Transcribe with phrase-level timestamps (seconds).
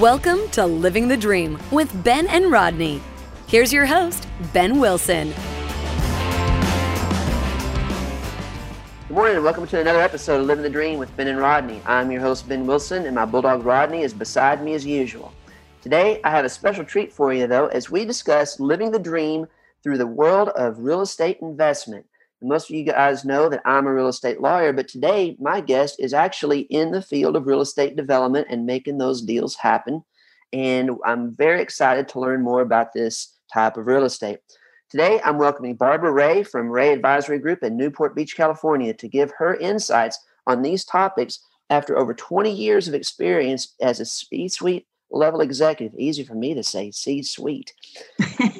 [0.00, 3.02] Welcome to Living the Dream with Ben and Rodney.
[3.48, 5.34] Here's your host, Ben Wilson.
[9.08, 11.82] Good morning and welcome to another episode of Living the Dream with Ben and Rodney.
[11.84, 15.34] I'm your host, Ben Wilson, and my bulldog Rodney is beside me as usual.
[15.82, 19.46] Today, I have a special treat for you, though, as we discuss living the dream
[19.82, 22.06] through the world of real estate investment.
[22.42, 25.96] Most of you guys know that I'm a real estate lawyer, but today my guest
[25.98, 30.02] is actually in the field of real estate development and making those deals happen.
[30.52, 34.38] And I'm very excited to learn more about this type of real estate.
[34.90, 39.30] Today, I'm welcoming Barbara Rea from Rea Advisory Group in Newport Beach, California, to give
[39.38, 41.38] her insights on these topics
[41.68, 45.98] after over 20 years of experience as a C suite level executive.
[45.98, 47.74] Easy for me to say C suite,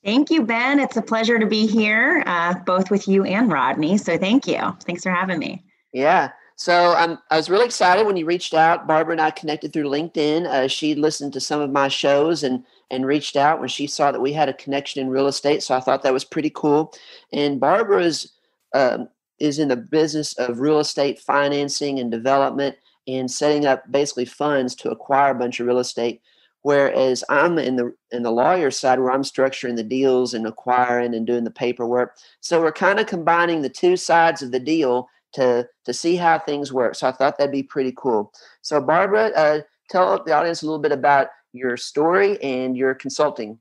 [0.03, 0.79] Thank you, Ben.
[0.79, 3.97] It's a pleasure to be here, uh, both with you and Rodney.
[3.97, 4.59] So thank you.
[4.85, 5.63] Thanks for having me.
[5.93, 6.31] Yeah.
[6.55, 8.85] So um, I was really excited when you reached out.
[8.85, 10.45] Barbara and I connected through LinkedIn.
[10.45, 14.11] Uh, she listened to some of my shows and and reached out when she saw
[14.11, 15.63] that we had a connection in real estate.
[15.63, 16.93] So I thought that was pretty cool.
[17.31, 18.33] And Barbara is
[18.73, 19.09] um,
[19.39, 22.75] is in the business of real estate financing and development
[23.07, 26.21] and setting up basically funds to acquire a bunch of real estate.
[26.61, 31.13] Whereas I'm in the in the lawyer side where I'm structuring the deals and acquiring
[31.13, 32.15] and doing the paperwork.
[32.41, 36.39] So we're kind of combining the two sides of the deal to to see how
[36.39, 36.95] things work.
[36.95, 38.31] So I thought that'd be pretty cool.
[38.61, 43.59] So Barbara, uh, tell the audience a little bit about your story and your consulting.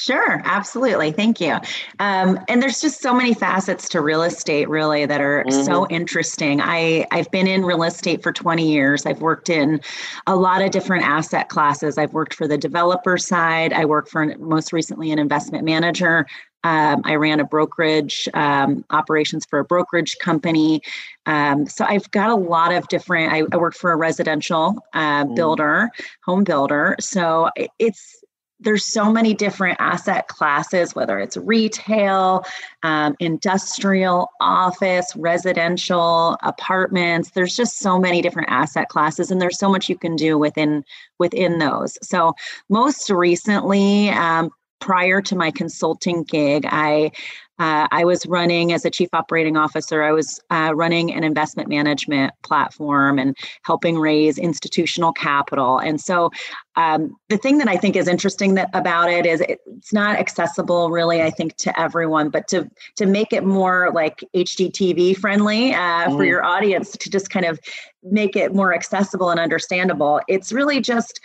[0.00, 1.12] Sure, absolutely.
[1.12, 1.58] Thank you.
[1.98, 5.62] Um, and there's just so many facets to real estate, really, that are mm-hmm.
[5.62, 6.62] so interesting.
[6.62, 9.04] I I've been in real estate for 20 years.
[9.04, 9.78] I've worked in
[10.26, 11.98] a lot of different asset classes.
[11.98, 13.74] I've worked for the developer side.
[13.74, 16.26] I work for most recently an investment manager.
[16.64, 20.82] Um, I ran a brokerage um, operations for a brokerage company.
[21.26, 23.32] Um, so I've got a lot of different.
[23.32, 25.36] I, I work for a residential uh, mm.
[25.36, 25.90] builder,
[26.24, 26.96] home builder.
[27.00, 28.19] So it's
[28.60, 32.44] there's so many different asset classes, whether it's retail,
[32.82, 37.30] um, industrial, office, residential, apartments.
[37.30, 40.84] There's just so many different asset classes, and there's so much you can do within
[41.18, 41.98] within those.
[42.02, 42.34] So
[42.68, 44.50] most recently, um,
[44.80, 47.12] prior to my consulting gig, I
[47.60, 50.02] uh, I was running as a chief operating officer.
[50.02, 55.78] I was uh, running an investment management platform and helping raise institutional capital.
[55.78, 56.30] And so,
[56.76, 60.88] um, the thing that I think is interesting that about it is it's not accessible,
[60.88, 61.20] really.
[61.20, 66.16] I think to everyone, but to to make it more like HGTV friendly uh, mm.
[66.16, 67.60] for your audience to just kind of
[68.02, 70.22] make it more accessible and understandable.
[70.28, 71.20] It's really just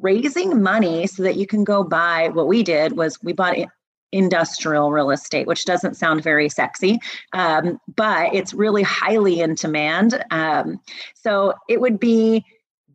[0.00, 3.56] raising money so that you can go buy what we did was we bought
[4.16, 6.98] industrial real estate, which doesn't sound very sexy,
[7.32, 10.24] um, but it's really highly in demand.
[10.30, 10.80] Um,
[11.14, 12.44] so it would be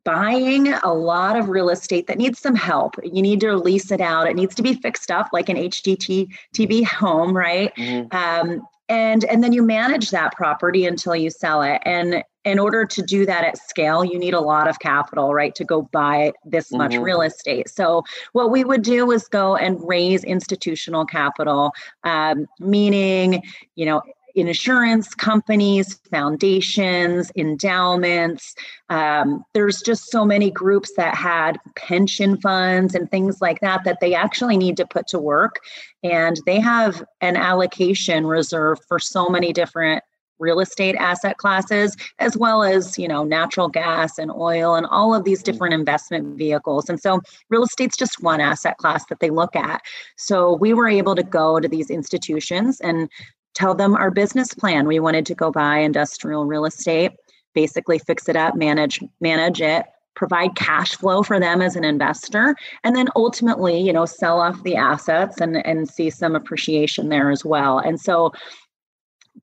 [0.04, 2.96] buying a lot of real estate that needs some help.
[3.04, 4.28] You need to lease it out.
[4.28, 7.74] It needs to be fixed up like an HGTV home, right?
[7.76, 8.16] Mm-hmm.
[8.16, 11.82] Um, and and then you manage that property until you sell it.
[11.86, 15.56] And in order to do that at scale, you need a lot of capital, right,
[15.56, 17.04] to go buy this much mm-hmm.
[17.04, 17.70] real estate.
[17.70, 21.72] So, what we would do is go and raise institutional capital,
[22.04, 23.44] um, meaning,
[23.76, 24.02] you know,
[24.36, 28.56] insurance companies, foundations, endowments.
[28.90, 34.00] Um, there's just so many groups that had pension funds and things like that that
[34.00, 35.60] they actually need to put to work.
[36.04, 40.04] And they have an allocation reserved for so many different
[40.42, 45.14] real estate asset classes as well as you know natural gas and oil and all
[45.14, 45.46] of these mm.
[45.46, 49.82] different investment vehicles and so real estate's just one asset class that they look at
[50.18, 53.08] so we were able to go to these institutions and
[53.54, 54.88] tell them our business plan.
[54.88, 57.12] We wanted to go buy industrial real estate
[57.54, 62.56] basically fix it up manage manage it provide cash flow for them as an investor
[62.84, 67.32] and then ultimately you know sell off the assets and and see some appreciation there
[67.32, 67.80] as well.
[67.80, 68.32] And so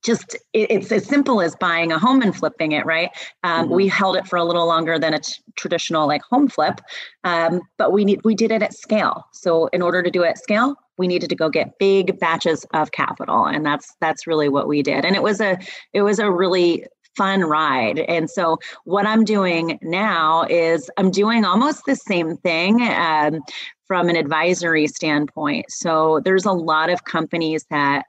[0.05, 3.11] just it's as simple as buying a home and flipping it right?
[3.43, 3.75] Um, mm-hmm.
[3.75, 6.81] we held it for a little longer than a t- traditional like home flip
[7.25, 9.25] um, but we need we did it at scale.
[9.33, 12.65] So in order to do it at scale we needed to go get big batches
[12.75, 15.05] of capital and that's that's really what we did.
[15.05, 15.59] And it was a
[15.93, 16.85] it was a really
[17.17, 18.01] fun ride.
[18.01, 23.41] And so what i'm doing now is i'm doing almost the same thing um,
[23.87, 25.67] from an advisory standpoint.
[25.71, 28.05] So there's a lot of companies that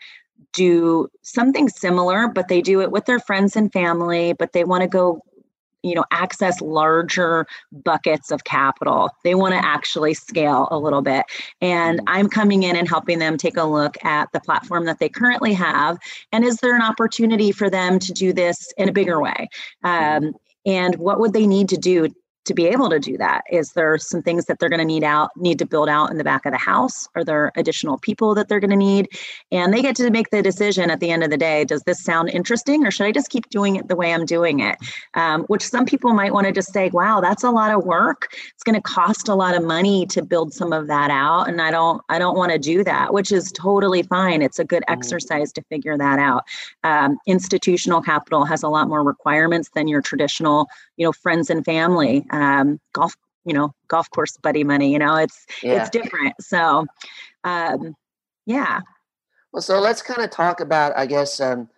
[0.54, 4.82] do something similar but they do it with their friends and family but they want
[4.82, 5.22] to go
[5.84, 11.26] you know access larger buckets of capital they want to actually scale a little bit
[11.62, 12.16] and mm-hmm.
[12.16, 15.54] i'm coming in and helping them take a look at the platform that they currently
[15.54, 15.98] have
[16.32, 19.48] and is there an opportunity for them to do this in a bigger way
[19.84, 20.26] mm-hmm.
[20.26, 20.34] um,
[20.66, 22.10] and what would they need to do
[22.50, 23.44] to be able to do that?
[23.50, 26.18] Is there some things that they're going to need out need to build out in
[26.18, 27.08] the back of the house?
[27.16, 29.08] Are there additional people that they're going to need?
[29.52, 32.04] And they get to make the decision at the end of the day does this
[32.04, 34.78] sound interesting or should i just keep doing it the way i'm doing it?
[35.14, 38.28] Um, which some people might want to just say wow that's a lot of work.
[38.54, 41.62] It's going to cost a lot of money to build some of that out and
[41.62, 44.42] i don't i don't want to do that which is totally fine.
[44.42, 44.94] It's a good mm-hmm.
[44.94, 46.44] exercise to figure that out.
[46.84, 50.68] Um, institutional capital has a lot more requirements than your traditional
[51.00, 53.16] you know friends and family um, golf
[53.46, 55.82] you know golf course buddy money you know it's yeah.
[55.82, 56.36] it's different.
[56.40, 56.86] So
[57.44, 57.96] um,
[58.46, 58.82] yeah.
[59.52, 61.70] Well so let's kind of talk about i guess um,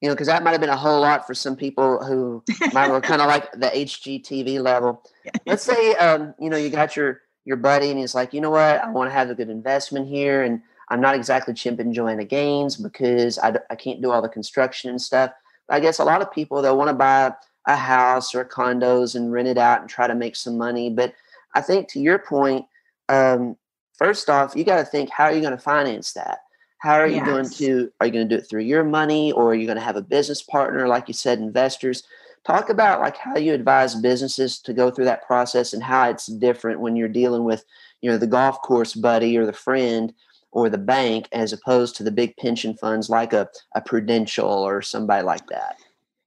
[0.00, 2.90] you know because that might have been a whole lot for some people who might
[2.90, 5.02] were kind of like the hgtv level.
[5.46, 8.50] Let's say um, you know you got your your buddy and he's like you know
[8.50, 8.82] what?
[8.82, 12.24] I want to have a good investment here and i'm not exactly Chip and Joanna
[12.24, 15.32] Gaines because I, I can't do all the construction and stuff.
[15.68, 17.32] I guess a lot of people they'll want to buy
[17.66, 20.90] a house or condos and rent it out and try to make some money.
[20.90, 21.14] But
[21.54, 22.64] I think to your point,
[23.08, 23.56] um,
[23.98, 26.38] first off, you got to think how are you going to finance that?
[26.78, 27.26] How are you yes.
[27.26, 29.76] going to are you going to do it through your money or are you going
[29.76, 32.04] to have a business partner like you said investors?
[32.46, 36.26] Talk about like how you advise businesses to go through that process and how it's
[36.26, 37.64] different when you're dealing with,
[38.00, 40.14] you know, the golf course buddy or the friend
[40.52, 44.80] or the bank as opposed to the big pension funds like a, a Prudential or
[44.80, 45.76] somebody like that.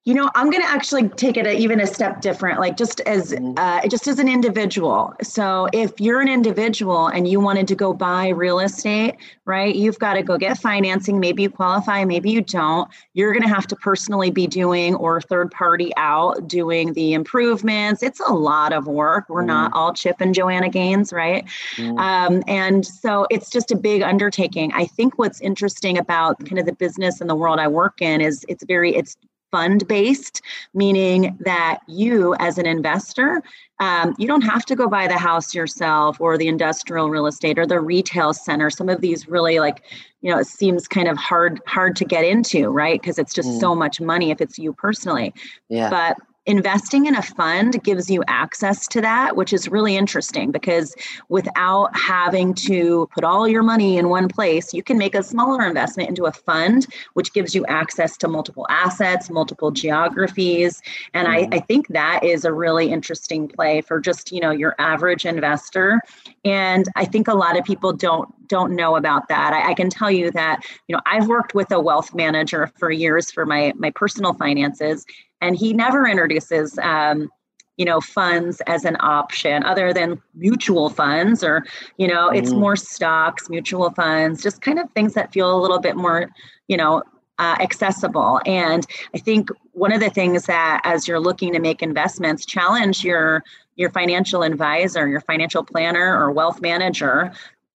[0.05, 2.99] You know, I'm going to actually take it a, even a step different, like just
[3.01, 3.53] as mm-hmm.
[3.55, 5.13] uh, just as an individual.
[5.21, 9.15] So, if you're an individual and you wanted to go buy real estate,
[9.45, 9.73] right?
[9.73, 11.21] You've got to go get financing.
[11.21, 12.89] Maybe you qualify, maybe you don't.
[13.13, 18.03] You're going to have to personally be doing or third party out doing the improvements.
[18.03, 19.29] It's a lot of work.
[19.29, 19.77] We're mm not mm-hmm.
[19.77, 21.45] all Chip and Joanna Gaines, right?
[21.75, 24.73] mm Um, and so, it's just a big undertaking.
[24.73, 28.19] I think what's interesting about kind of the business and the world I work in
[28.19, 29.15] is it's very it's
[29.53, 30.41] fund based,
[30.73, 33.43] meaning that you, as an investor,
[33.79, 37.59] um, you don't have to go buy the house yourself or the industrial real estate
[37.59, 38.71] or the retail center.
[38.71, 39.83] Some of these really like,
[40.21, 42.99] you know, it seems kind of hard hard to get into, right?
[42.99, 43.59] Because it's just mm.
[43.59, 45.35] so much money if it's you personally.
[45.69, 45.91] Yeah.
[45.91, 50.95] But investing in a fund gives you access to that, which is really interesting because
[51.29, 55.65] without having to put all your money in one place, you can make a smaller
[55.65, 60.81] investment into a fund, which gives you access to multiple assets, multiple geographies.
[61.13, 61.53] And mm-hmm.
[61.53, 65.25] I, I think that is a really interesting play for just, you know, your average
[65.25, 66.01] investor.
[66.43, 69.53] And I think a lot of people don't don't know about that.
[69.53, 72.91] I, I can tell you that, you know, I've worked with a wealth manager for
[72.91, 75.05] years for my my personal finances
[75.43, 77.29] and he never introduces um,
[77.77, 81.65] you know funds as an option other than mutual funds or
[81.97, 82.37] you know mm.
[82.37, 86.29] it's more stocks mutual funds just kind of things that feel a little bit more
[86.67, 87.03] you know
[87.39, 88.85] uh, accessible and
[89.15, 93.43] i think one of the things that as you're looking to make investments challenge your
[93.75, 97.31] your financial advisor your financial planner or wealth manager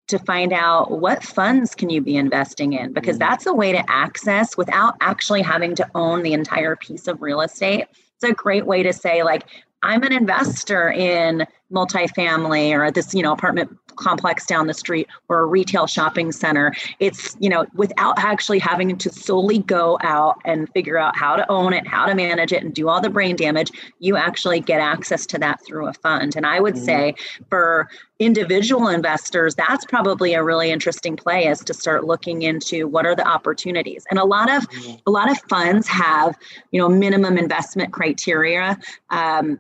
[0.07, 3.19] to find out what funds can you be investing in because mm.
[3.19, 7.41] that's a way to access without actually having to own the entire piece of real
[7.41, 9.45] estate it's a great way to say like
[9.83, 15.39] i'm an investor in multifamily or this you know apartment complex down the street or
[15.39, 20.69] a retail shopping center it's you know without actually having to solely go out and
[20.73, 23.35] figure out how to own it how to manage it and do all the brain
[23.35, 26.85] damage you actually get access to that through a fund and i would mm-hmm.
[26.85, 27.15] say
[27.49, 33.05] for individual investors that's probably a really interesting play is to start looking into what
[33.05, 34.95] are the opportunities and a lot of mm-hmm.
[35.05, 36.35] a lot of funds have
[36.71, 38.77] you know minimum investment criteria
[39.09, 39.59] um,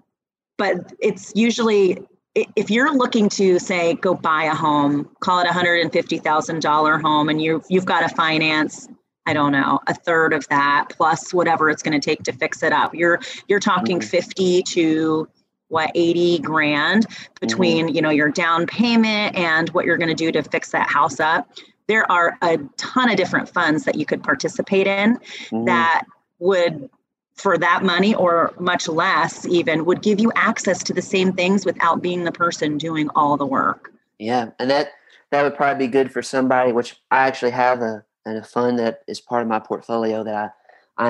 [0.57, 1.99] but it's usually
[2.35, 7.41] if you're looking to say go buy a home call it a $150000 home and
[7.41, 8.87] you you've got to finance
[9.25, 12.61] i don't know a third of that plus whatever it's going to take to fix
[12.61, 14.07] it up you're you're talking mm-hmm.
[14.07, 15.27] 50 to
[15.69, 17.05] what 80 grand
[17.39, 17.95] between mm-hmm.
[17.95, 21.19] you know your down payment and what you're going to do to fix that house
[21.19, 21.49] up
[21.87, 25.65] there are a ton of different funds that you could participate in mm-hmm.
[25.65, 26.03] that
[26.39, 26.89] would
[27.35, 31.65] for that money or much less even would give you access to the same things
[31.65, 34.91] without being the person doing all the work yeah and that
[35.31, 36.71] that would probably be good for somebody.
[36.71, 40.35] Which I actually have a and a fund that is part of my portfolio that
[40.35, 40.49] I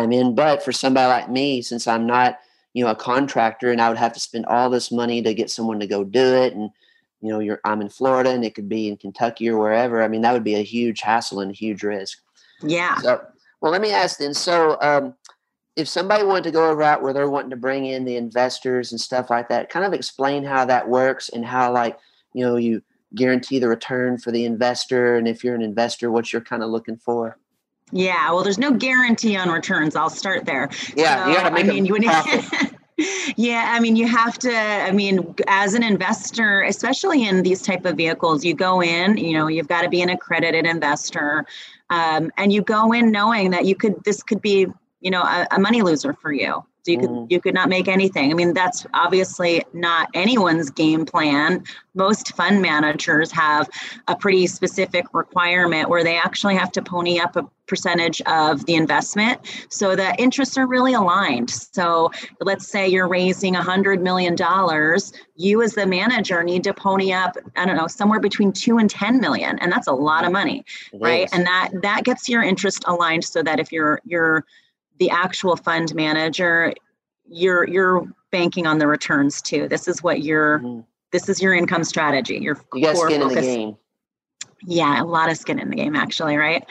[0.02, 0.36] I'm in.
[0.36, 2.40] But for somebody like me, since I'm not
[2.74, 5.50] you know a contractor and I would have to spend all this money to get
[5.52, 6.72] someone to go do it and
[7.22, 10.02] you know you're I'm in Florida and it could be in Kentucky or wherever.
[10.02, 12.20] I mean that would be a huge hassle and a huge risk.
[12.62, 12.98] Yeah.
[12.98, 13.22] So
[13.62, 14.34] well let me ask then.
[14.34, 15.14] So um,
[15.76, 18.92] if somebody wanted to go a route where they're wanting to bring in the investors
[18.92, 21.98] and stuff like that, kind of explain how that works and how like
[22.34, 22.82] you know you
[23.14, 26.70] guarantee the return for the investor and if you're an investor what you're kind of
[26.70, 27.38] looking for
[27.92, 29.96] yeah, well, there's no guarantee on returns.
[29.96, 30.70] I'll start there.
[30.96, 31.98] Yeah, so, you gotta make I mean, you
[33.36, 34.56] yeah, I mean, you have to.
[34.56, 39.18] I mean, as an investor, especially in these type of vehicles, you go in.
[39.18, 41.46] You know, you've got to be an accredited investor,
[41.90, 44.04] um, and you go in knowing that you could.
[44.04, 44.68] This could be,
[45.06, 46.66] you know, a, a money loser for you.
[46.84, 47.28] So you could mm.
[47.30, 48.32] you could not make anything.
[48.32, 51.64] I mean, that's obviously not anyone's game plan.
[51.94, 53.70] Most fund managers have
[54.08, 58.76] a pretty specific requirement where they actually have to pony up a percentage of the
[58.76, 61.50] investment so the interests are really aligned.
[61.50, 66.74] So let's say you're raising a hundred million dollars, you as the manager need to
[66.76, 69.58] pony up, I don't know, somewhere between two and 10 million.
[69.60, 71.28] And that's a lot of money, right?
[71.32, 74.46] And that that gets your interest aligned so that if you're you're
[75.00, 76.74] the actual fund manager
[77.28, 79.68] you're you're banking on the returns too.
[79.68, 80.82] This is what your mm-hmm.
[81.12, 83.38] this is your income strategy your you skin focus.
[83.38, 83.78] in the game.
[84.66, 86.66] Yeah a lot of skin in the game actually right?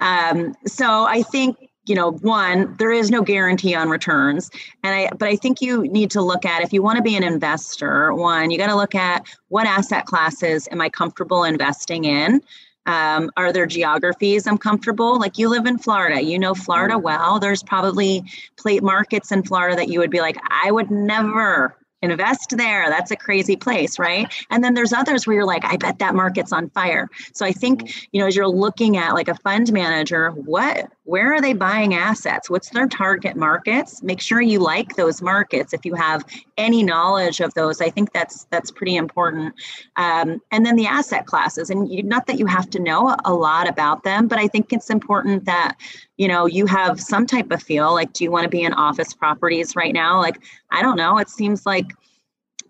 [0.00, 4.50] Um, so i think you know one there is no guarantee on returns.
[4.82, 7.16] And i but i think you need to look at if you want to be
[7.16, 12.04] an investor one you got to look at what asset classes am i comfortable investing
[12.04, 12.42] in
[12.86, 15.18] um, are there geographies I'm comfortable?
[15.18, 17.04] Like you live in Florida, you know Florida mm-hmm.
[17.04, 17.38] well.
[17.38, 18.22] There's probably
[18.56, 22.88] plate markets in Florida that you would be like, I would never invest there.
[22.88, 24.32] That's a crazy place, right?
[24.50, 27.08] And then there's others where you're like, I bet that market's on fire.
[27.34, 28.06] So I think, mm-hmm.
[28.12, 31.94] you know, as you're looking at like a fund manager, what where are they buying
[31.94, 32.50] assets?
[32.50, 34.02] What's their target markets?
[34.02, 35.72] Make sure you like those markets.
[35.72, 36.24] If you have
[36.58, 39.54] any knowledge of those, I think that's that's pretty important.
[39.94, 43.32] Um, and then the asset classes, and you, not that you have to know a
[43.32, 45.76] lot about them, but I think it's important that
[46.16, 47.94] you know you have some type of feel.
[47.94, 50.18] Like, do you want to be in office properties right now?
[50.18, 51.18] Like, I don't know.
[51.18, 51.86] It seems like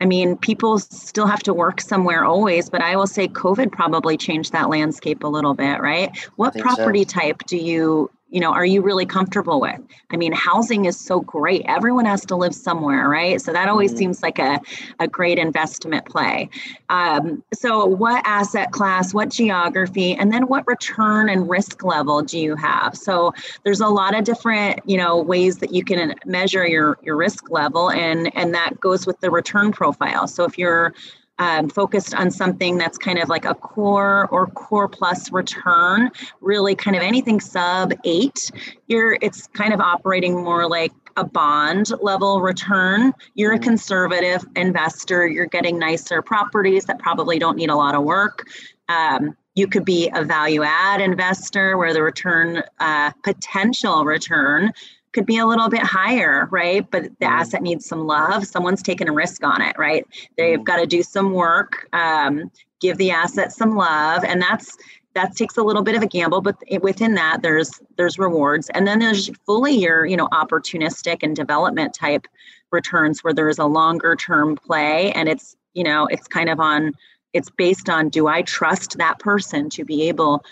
[0.01, 4.19] I mean, people still have to work somewhere always, but I will say COVID probably
[4.19, 6.15] changed that landscape a little bit, right?
[6.37, 7.19] What property so.
[7.19, 9.81] type do you you know, are you really comfortable with?
[10.11, 11.63] I mean, housing is so great.
[11.67, 13.41] Everyone has to live somewhere, right?
[13.41, 13.99] So that always mm-hmm.
[13.99, 14.61] seems like a,
[14.99, 16.51] a great investment play.
[16.89, 22.39] Um, so, what asset class, what geography, and then what return and risk level do
[22.39, 22.97] you have?
[22.97, 23.33] So,
[23.65, 27.51] there's a lot of different, you know, ways that you can measure your your risk
[27.51, 30.27] level, and and that goes with the return profile.
[30.27, 30.95] So, if you're
[31.39, 36.75] um, focused on something that's kind of like a core or core plus return, really
[36.75, 38.51] kind of anything sub eight,
[38.87, 43.13] you're it's kind of operating more like a bond level return.
[43.35, 43.65] You're a mm-hmm.
[43.65, 45.27] conservative investor.
[45.27, 48.47] You're getting nicer properties that probably don't need a lot of work.
[48.89, 54.71] Um, you could be a value add investor where the return uh, potential return
[55.17, 56.89] could be a little bit higher, right?
[56.91, 57.25] But the mm-hmm.
[57.25, 58.47] asset needs some love.
[58.47, 60.07] Someone's taken a risk on it, right?
[60.37, 60.65] They've mm-hmm.
[60.65, 62.51] got to do some work, um,
[62.83, 64.77] give the asset some love, and that's
[65.15, 66.43] that takes a little bit of a gamble.
[66.43, 71.35] But within that, there's there's rewards, and then there's fully your you know opportunistic and
[71.35, 72.27] development type
[72.71, 76.61] returns where there is a longer term play, and it's you know it's kind of
[76.61, 76.93] on
[77.33, 80.45] it's based on do I trust that person to be able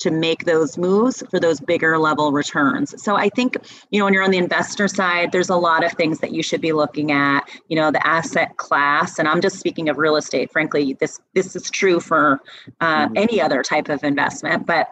[0.00, 3.00] to make those moves for those bigger level returns.
[3.02, 3.56] So I think,
[3.90, 6.42] you know, when you're on the investor side, there's a lot of things that you
[6.42, 9.18] should be looking at, you know, the asset class.
[9.18, 10.50] And I'm just speaking of real estate.
[10.50, 12.40] Frankly, this this is true for
[12.80, 13.16] uh, mm-hmm.
[13.16, 14.88] any other type of investment, but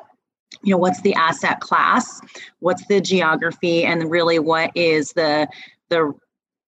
[0.63, 2.23] you know what's the asset class
[2.61, 5.47] what's the geography and really what is the
[5.91, 6.11] the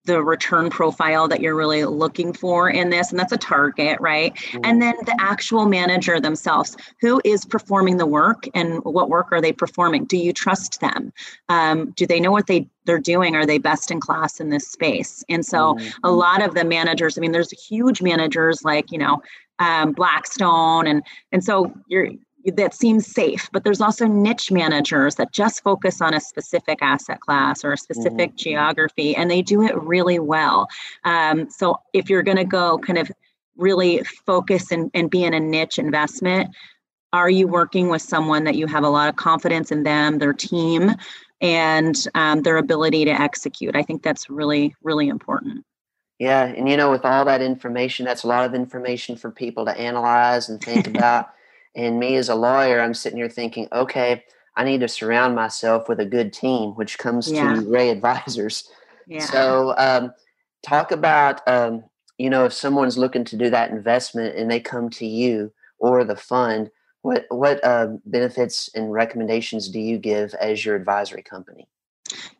[0.04, 4.35] the return profile that you're really looking for in this and that's a target right?
[4.35, 4.61] Mm-hmm.
[4.64, 9.40] and then the actual manager themselves who is performing the work and what work are
[9.40, 10.04] they performing?
[10.04, 11.12] Do you trust them?
[11.49, 13.37] Um, do they know what they they're doing?
[13.37, 15.23] Are they best in class in this space?
[15.28, 15.88] And so mm-hmm.
[16.02, 19.23] a lot of the managers i mean there's huge managers like you know
[19.59, 21.02] um, blackstone and
[21.33, 22.09] and so you're
[22.47, 27.20] that seems safe but there's also niche managers that just focus on a specific asset
[27.20, 28.37] class or a specific mm-hmm.
[28.37, 30.68] geography and they do it really well.
[31.04, 33.11] Um, so if you're going to go kind of
[33.56, 36.54] really focus and, and be in a niche investment
[37.12, 40.32] are you working with someone that you have a lot of confidence in them their
[40.32, 40.92] team
[41.40, 43.75] and um, their ability to execute?
[43.75, 45.64] I think that's really really important.
[46.18, 49.64] Yeah and you know with all that information that's a lot of information for people
[49.64, 51.30] to analyze and think about
[51.75, 54.25] And me as a lawyer, I'm sitting here thinking, okay,
[54.57, 57.55] I need to surround myself with a good team, which comes yeah.
[57.55, 58.69] to Rea Advisors.
[59.07, 59.21] Yeah.
[59.21, 60.12] So, um,
[60.62, 61.85] talk about, um,
[62.19, 66.05] you know, if someone's looking to do that investment and they come to you or
[66.05, 66.71] the fund,
[67.03, 71.67] what what uh, benefits and recommendations do you give as your advisory company?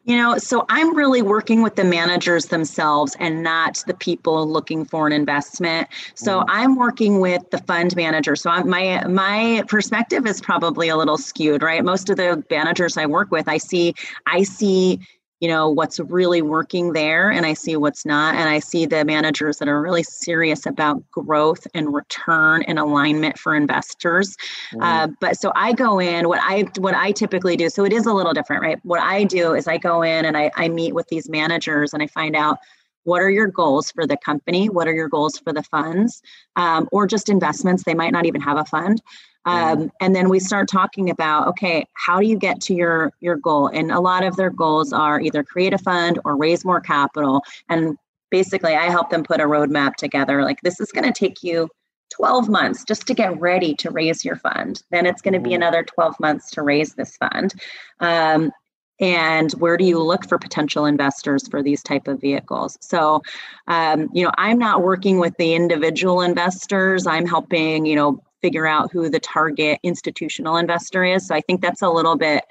[0.05, 4.85] You know, so I'm really working with the managers themselves and not the people looking
[4.85, 5.89] for an investment.
[6.15, 6.51] So mm-hmm.
[6.51, 8.35] I'm working with the fund manager.
[8.35, 11.85] So I'm, my my perspective is probably a little skewed, right?
[11.85, 13.95] Most of the managers I work with, I see
[14.27, 15.01] I see
[15.41, 18.35] you know what's really working there and i see what's not.
[18.35, 23.39] And i see the managers that are really serious about growth and return and alignment
[23.39, 24.37] for investors.
[24.73, 24.83] Mm-hmm.
[24.83, 28.07] uh, but so i go in what i what i typically do so it is
[28.07, 28.79] a little different right?
[28.85, 32.03] What i do is i go in and i, I meet with these managers and
[32.03, 32.59] i find out
[33.05, 34.69] what are your goals for the company?
[34.69, 36.21] What are your goals for the funds?
[36.57, 37.85] Um, or just investments.
[37.85, 39.01] They might not even have a fund
[39.47, 43.37] um, and then we start talking about okay how do you get to your your
[43.37, 43.69] goal?
[43.69, 47.43] And a lot of their goals are either create a fund or raise more capital.
[47.69, 47.97] And
[48.31, 50.43] basically i help them put a roadmap together.
[50.45, 51.69] Like this is going to take you
[52.11, 54.83] 12 months just to get ready to raise your fund.
[54.91, 55.57] Then it's going to be mm-hmm.
[55.57, 57.55] another 12 months to raise this fund.
[58.01, 58.53] Um,
[59.01, 62.77] and where do you look for potential investors for these type of vehicles?
[62.81, 63.23] So
[63.67, 67.07] um, you know i'm not working with the individual investors.
[67.07, 71.27] I'm helping you know figure out who the target institutional investor is.
[71.27, 72.45] So I think that's a little bit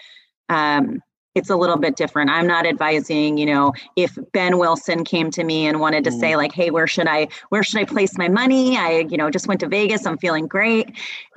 [0.50, 1.02] um,
[1.36, 2.30] it's a little bit different.
[2.30, 6.20] I'm not advising, you know, if Ben Wilson came to me and wanted to mm.
[6.20, 8.78] say like, "Hey, where should I where should I place my money?
[8.78, 10.06] I, you know, just went to Vegas.
[10.06, 10.88] I'm feeling great."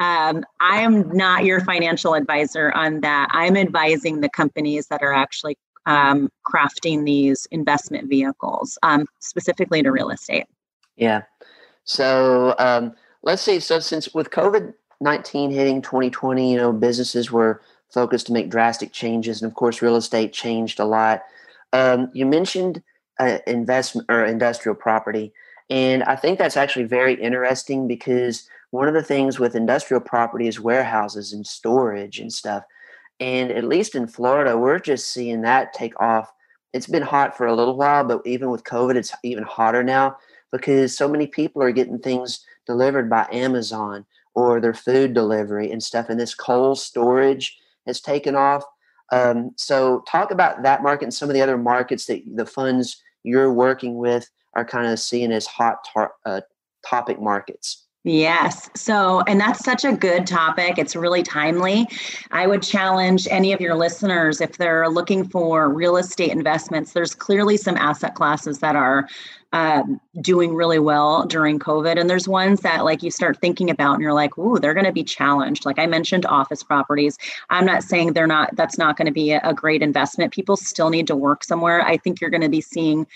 [0.01, 3.29] Um, I am not your financial advisor on that.
[3.33, 9.91] I'm advising the companies that are actually um, crafting these investment vehicles, um, specifically to
[9.91, 10.47] real estate.
[10.97, 11.23] Yeah.
[11.85, 17.31] So um, let's say so since with COVID nineteen hitting twenty twenty, you know, businesses
[17.31, 21.23] were focused to make drastic changes, and of course, real estate changed a lot.
[21.73, 22.83] Um, you mentioned
[23.19, 25.33] uh, investment or industrial property,
[25.71, 30.49] and I think that's actually very interesting because one of the things with industrial property
[30.49, 32.65] is warehouses and storage and stuff.
[33.21, 36.33] And at least in Florida, we're just seeing that take off.
[36.73, 40.17] It's been hot for a little while, but even with COVID, it's even hotter now
[40.51, 45.83] because so many people are getting things delivered by Amazon or their food delivery and
[45.83, 46.09] stuff.
[46.09, 48.65] And this cold storage has taken off.
[49.11, 53.03] Um, so, talk about that market and some of the other markets that the funds
[53.25, 56.41] you're working with are kind of seeing as hot tar- uh,
[56.89, 57.87] topic markets.
[58.05, 58.69] Yes.
[58.75, 60.77] So, and that's such a good topic.
[60.77, 61.87] It's really timely.
[62.33, 67.15] I would challenge any of your listeners if they're looking for real estate investments, there's
[67.15, 69.09] clearly some asset classes that are
[69.53, 72.01] um, doing really well during COVID.
[72.01, 74.87] And there's ones that like you start thinking about and you're like, ooh, they're going
[74.87, 75.67] to be challenged.
[75.67, 77.19] Like I mentioned office properties.
[77.51, 80.33] I'm not saying they're not, that's not going to be a, a great investment.
[80.33, 81.83] People still need to work somewhere.
[81.83, 83.07] I think you're going to be seeing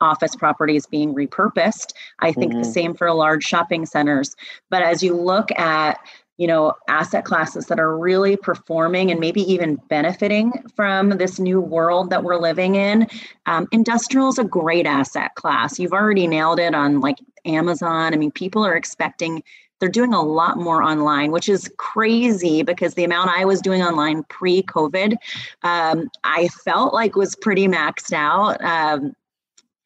[0.00, 1.92] office properties being repurposed.
[2.18, 2.62] I think mm-hmm.
[2.62, 4.36] the same for large shopping centers.
[4.68, 5.98] But as you look at
[6.36, 11.60] you know asset classes that are really performing and maybe even benefiting from this new
[11.60, 13.06] world that we're living in.
[13.46, 15.78] Um, industrial is a great asset class.
[15.78, 18.14] You've already nailed it on like amazon.
[18.14, 19.42] I mean people are expecting
[19.78, 23.82] they're doing a lot more online which is crazy because the amount i was doing
[23.82, 25.16] online pre-covid
[25.64, 29.12] um, i felt like was pretty maxed out um,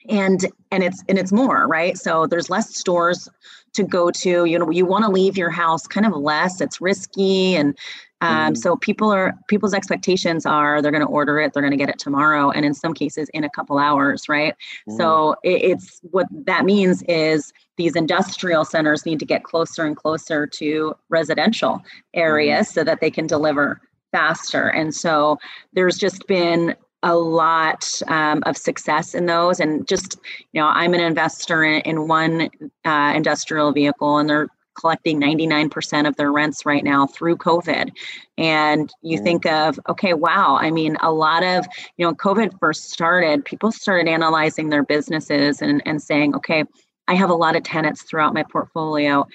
[0.09, 1.99] and and it's and it's more right?
[1.99, 3.29] So there's less stores
[3.75, 6.81] to go to you know you want to leave your house kind of less it's
[6.81, 7.77] risky and
[8.23, 8.57] um, mm.
[8.57, 11.89] so people are people's expectations are they're going to order it they're going to get
[11.89, 14.55] it tomorrow and in some cases in a couple hours right
[14.89, 14.97] mm.
[14.97, 19.97] so it, it's what that means is these industrial centers need to get closer and
[19.97, 21.81] closer to residential
[22.15, 22.73] areas mm.
[22.73, 23.81] so that they can deliver
[24.13, 25.39] faster and so
[25.73, 29.61] there's just been a lot um, of success in those.
[29.61, 30.19] And just,
[30.53, 32.51] you know, I'm an investor in, in one
[32.85, 37.91] uh, industrial vehicle and they're collecting 99% of their rents right now through COVID.
[38.39, 39.23] And you mm.
[39.23, 43.73] think of, okay, wow, I mean, a lot of, you know, COVID first started, people
[43.73, 46.65] started analyzing their businesses and, and saying, okay,
[47.09, 49.27] I have a lot of tenants throughout my portfolio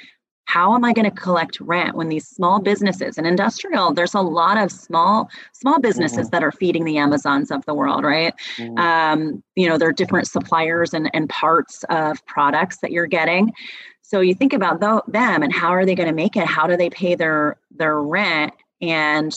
[0.46, 4.22] how am i going to collect rent when these small businesses and industrial there's a
[4.22, 6.30] lot of small small businesses mm-hmm.
[6.30, 8.34] that are feeding the amazons of the world right?
[8.58, 8.78] Mm-hmm.
[8.78, 13.54] um, you know there are different suppliers and, and parts of products that you're getting.
[14.02, 16.46] So you think about th- them and how are they going to make it?
[16.46, 18.54] How do they pay their their rent?
[18.82, 19.36] And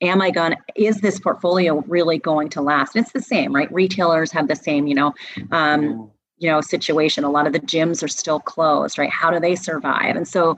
[0.00, 2.94] am i going is this portfolio really going to last?
[2.96, 3.72] And it's the same right?
[3.72, 5.14] Retailers have the same you know
[5.52, 6.04] um, mm-hmm
[6.38, 7.24] you know situation.
[7.24, 9.10] A lot of the gyms are still closed right?
[9.10, 10.16] How do they survive?
[10.16, 10.56] And so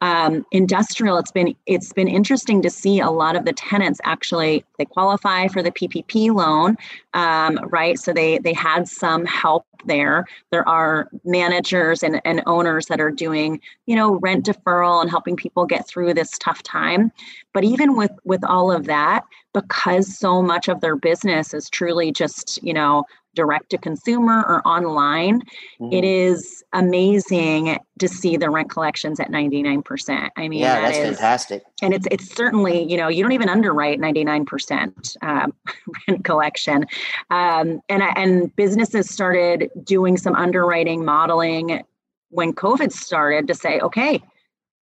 [0.00, 4.64] um, industrial it's been it's been interesting to see a lot of the tenants actually
[4.78, 6.76] they qualify for the ppp loan
[7.14, 7.98] um, right?
[7.98, 10.26] So they they had some help there.
[10.50, 15.36] There are managers and, and owners that are doing you know rent deferral and helping
[15.36, 17.12] people get through this tough time.
[17.52, 22.12] But even with with all of that because so much of their business is truly
[22.12, 25.40] just you know direct to consumer or online,
[25.80, 25.92] mm-hmm.
[25.92, 30.30] it is amazing to see the rent collections at 99%.
[30.36, 31.62] I mean, yeah, that that's is, fantastic.
[31.80, 35.54] And it's it's certainly, you know, you don't even underwrite 99% um,
[36.08, 36.86] rent collection.
[37.30, 41.82] Um, and, and businesses started doing some underwriting modeling
[42.30, 44.22] when COVID started to say, okay,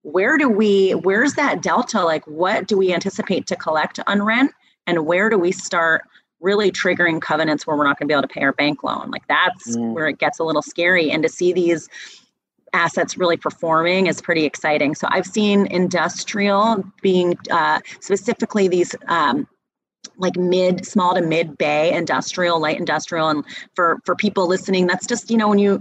[0.02, 2.02] where do we, where's that delta?
[2.04, 4.52] Like, what do we anticipate to collect on rent?
[4.86, 6.02] And where do we start
[6.40, 9.10] really triggering covenants where we're not going to be able to pay our bank loan.
[9.10, 9.92] Like that's mm.
[9.92, 11.10] where it gets a little scary.
[11.10, 11.88] And to see these
[12.72, 14.94] assets really performing is pretty exciting.
[14.94, 18.94] So I've seen industrial being uh, specifically these.
[19.06, 19.46] Um,
[20.16, 25.06] like mid small to mid bay industrial light industrial and for for people listening that's
[25.06, 25.78] just you know when you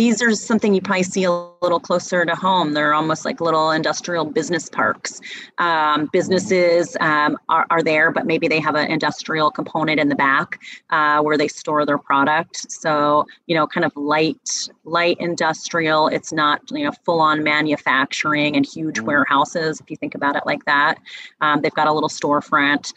[0.00, 2.72] these are something you probably see a little closer to home.
[2.72, 5.20] They're almost like little industrial business parks.
[5.58, 10.14] Um, businesses um, are, are, there, but maybe they have an industrial component in the
[10.14, 10.58] back
[10.88, 12.72] uh, where they store their product.
[12.72, 16.08] So you know, kind of light, light industrial.
[16.08, 19.04] It's not you know full on manufacturing and huge mm.
[19.04, 19.80] warehouses.
[19.80, 20.96] If you think about it like that,
[21.42, 22.94] um, they've got a little storefront.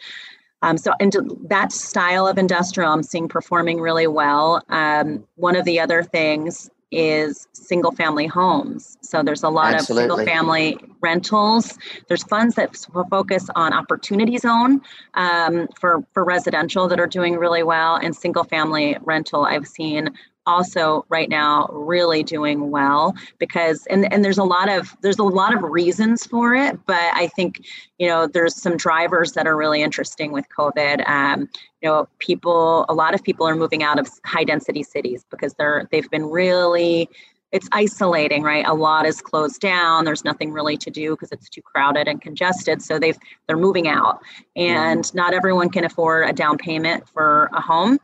[0.62, 4.64] Um, so, into that style of industrial, I'm seeing performing really well.
[4.70, 8.98] Um, one of the other things is single family homes.
[9.02, 10.04] So there's a lot Absolutely.
[10.04, 11.78] of single family rentals.
[12.08, 12.76] There's funds that
[13.10, 14.82] focus on opportunity zone
[15.16, 19.46] um, for, for residential that are doing really well, and single family rental.
[19.46, 20.14] I've seen
[20.46, 25.24] also right now really doing well because and and there's a lot of there's a
[25.24, 27.66] lot of reasons for it but i think
[27.98, 31.08] you know there's some drivers that are really interesting with covid.
[31.08, 31.50] Um,
[31.82, 35.54] you know people a lot of people are moving out of high density cities because
[35.56, 37.10] they're they've been really
[37.54, 38.66] it's isolating, right?
[38.68, 40.06] A lot is closed down.
[40.06, 42.82] There's nothing really to do because it's too crowded and congested.
[42.82, 44.20] So they've they're moving out,
[44.56, 45.18] and mm-hmm.
[45.18, 48.00] not everyone can afford a down payment for a home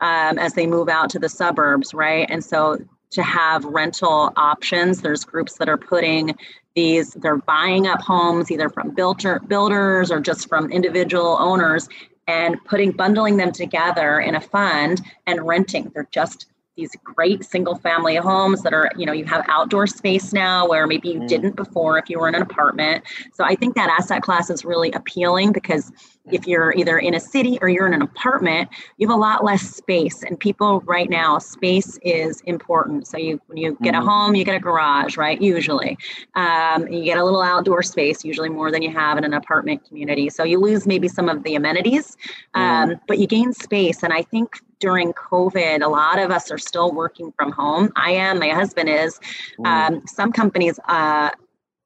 [0.00, 2.26] um, as they move out to the suburbs, right?
[2.30, 2.78] And so
[3.10, 6.34] to have rental options, there's groups that are putting
[6.74, 11.88] these they're buying up homes either from builder builders or just from individual owners
[12.26, 17.76] and putting bundling them together in a fund and renting they're just these great single
[17.76, 21.28] family homes that are you know you have outdoor space now where maybe you mm.
[21.28, 24.64] didn't before if you were in an apartment so i think that asset class is
[24.64, 25.92] really appealing because
[26.30, 29.44] if you're either in a city or you're in an apartment you have a lot
[29.44, 30.22] less space.
[30.22, 33.06] And people right now space is important.
[33.06, 34.08] So you when you get a mm-hmm.
[34.08, 35.40] home you get a garage right?
[35.40, 35.98] Usually.
[36.34, 39.86] Um, you get a little outdoor space usually more than you have in an apartment
[39.86, 40.30] community.
[40.30, 42.16] So you lose maybe some of the amenities
[42.54, 43.00] um, mm.
[43.06, 44.02] but you gain space.
[44.02, 47.92] And i think during covid a lot of us are still working from home.
[47.96, 48.38] I am.
[48.38, 49.20] My husband is.
[49.58, 49.66] Mm.
[49.66, 51.30] um, some companies uh,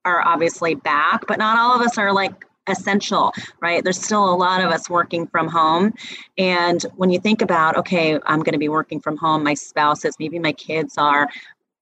[0.04, 3.82] are obviously back but not all of us are like essential, right?
[3.82, 5.94] There's still a lot of us working from home.
[6.36, 10.04] And when you think about, okay, I'm going to be working from home, my spouse
[10.04, 11.28] is, maybe my kids are,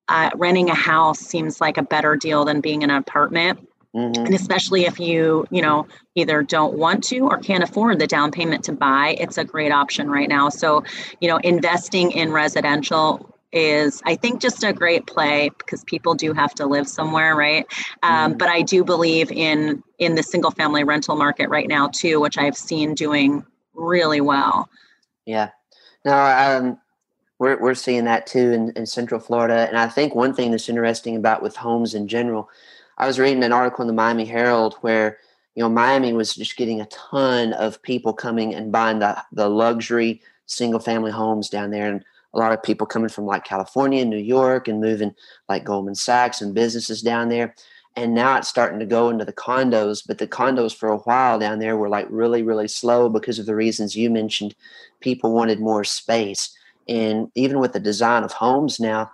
[0.09, 3.59] uh, renting a house seems like a better deal than being in an apartment.
[3.94, 4.27] Mm-hmm.
[4.27, 8.31] And especially if you, you know, either don't want to or can't afford the down
[8.31, 10.49] payment to buy, it's a great option right now.
[10.51, 10.85] So,
[11.20, 16.35] you know, investing in residential is I think just a great play because people do
[16.35, 17.66] have to live somewhere, right?
[18.03, 18.38] Um, mm.
[18.38, 22.37] But I do believe in in the single family rental market right now too, which
[22.37, 24.69] I've seen doing really well.
[25.25, 25.51] Yeah,
[26.05, 26.79] no, um,
[27.38, 30.69] we're we're seeing that too in, in Central Florida, and I think one thing that's
[30.69, 32.51] interesting about with homes in general,
[32.99, 35.19] I was reading an article in the Miami Herald where
[35.55, 39.49] you know Miami was just getting a ton of people coming and buying the the
[39.49, 42.05] luxury single family homes down there and
[42.37, 45.14] a lot of people coming from like California and New York and moving
[45.49, 47.55] like Goldman Sachs and businesses down there.
[47.96, 51.38] And now it's starting to go into the condos, but the condos for a while
[51.38, 54.55] down there were like really, really slow because of the reasons you mentioned.
[55.01, 56.55] People wanted more space.
[56.88, 59.11] And even with the design of homes now,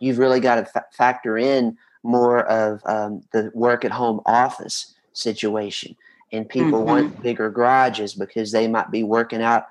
[0.00, 4.94] you've really got to fa- factor in more of um, the work at home office
[5.14, 5.96] situation.
[6.30, 6.88] And people mm-hmm.
[6.88, 9.66] want bigger garages because they might be working out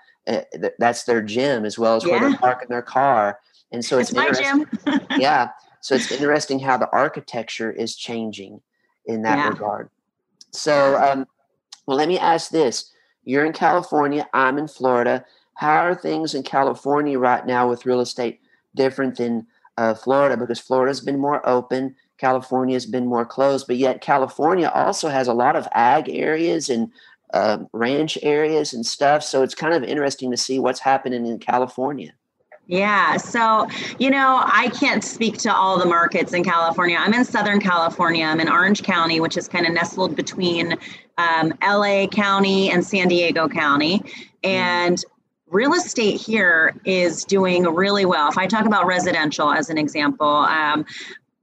[0.80, 2.12] that's their gym as well as yeah.
[2.12, 3.40] where they're parking their car.
[3.72, 4.68] And so it's, gym.
[5.18, 5.50] yeah.
[5.82, 8.62] So it's interesting how the architecture is changing
[9.06, 9.50] in that yeah.
[9.50, 9.90] regard.
[10.52, 11.28] So, um,
[11.86, 12.92] well, let me ask this.
[13.24, 15.26] You're in California, I'm in Florida.
[15.56, 18.40] How are things in California right now with real estate
[18.76, 21.96] different than uh, Florida because Florida's been more open.
[22.18, 26.92] California's been more closed, but yet California also has a lot of ag areas and
[27.36, 29.22] uh, ranch areas and stuff.
[29.22, 32.14] So it's kind of interesting to see what's happening in California.
[32.68, 33.18] Yeah.
[33.18, 33.68] So,
[34.00, 36.98] you know, I can't speak to all the markets in California.
[36.98, 38.26] I'm in Southern California.
[38.26, 40.78] I'm in Orange County, which is kind of nestled between
[41.18, 44.02] um, LA County and San Diego County.
[44.44, 45.04] And
[45.48, 48.30] real estate here is doing really well.
[48.30, 50.86] If I talk about residential as an example, um,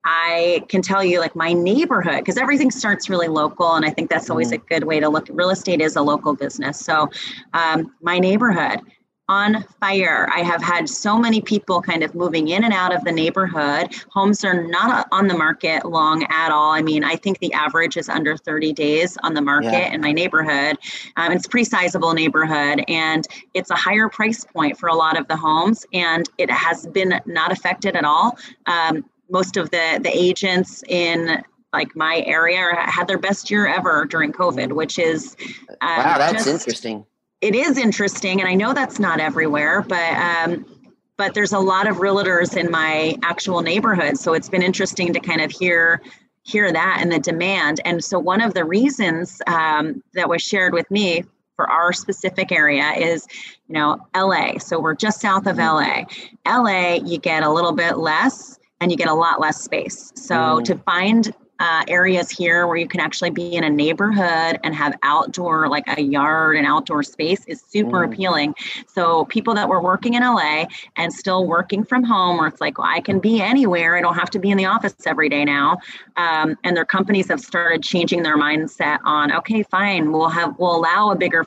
[0.04, 4.10] I can tell you like my neighborhood because everything starts really local, and I think
[4.10, 4.62] that's always mm-hmm.
[4.62, 5.28] a good way to look.
[5.30, 7.08] Real estate is a local business, so
[7.54, 8.80] um, my neighborhood
[9.28, 10.28] on fire.
[10.30, 13.94] I have had so many people kind of moving in and out of the neighborhood.
[14.10, 16.72] Homes are not on the market long at all.
[16.72, 19.94] I mean, I think the average is under 30 days on the market yeah.
[19.94, 20.76] in my neighborhood.
[21.16, 25.18] Um, it's a pretty sizable neighborhood and it's a higher price point for a lot
[25.18, 28.36] of the homes and it has been not affected at all.
[28.66, 31.42] Um, most of the, the agents in
[31.72, 35.36] like my area had their best year ever during COVID, which is
[35.80, 37.06] um, wow, that's just, interesting
[37.42, 40.64] it is interesting, and I know that's not everywhere, but um,
[41.18, 45.20] but there's a lot of realtors in my actual neighborhood, so it's been interesting to
[45.20, 46.00] kind of hear
[46.44, 47.80] hear that and the demand.
[47.84, 52.50] And so one of the reasons um, that was shared with me for our specific
[52.50, 53.28] area is,
[53.68, 54.58] you know, LA.
[54.58, 56.02] So we're just south of LA.
[56.44, 60.12] LA, you get a little bit less and you get a lot less space.
[60.16, 60.64] So mm.
[60.64, 64.98] to find uh, areas here where you can actually be in a neighborhood and have
[65.04, 68.12] outdoor, like a yard and outdoor space, is super mm.
[68.12, 68.54] appealing.
[68.88, 70.64] So people that were working in LA
[70.96, 73.96] and still working from home, where it's like, well, I can be anywhere.
[73.96, 75.78] I don't have to be in the office every day now.
[76.16, 80.74] Um, and their companies have started changing their mindset on, okay, fine, we'll have we'll
[80.74, 81.46] allow a bigger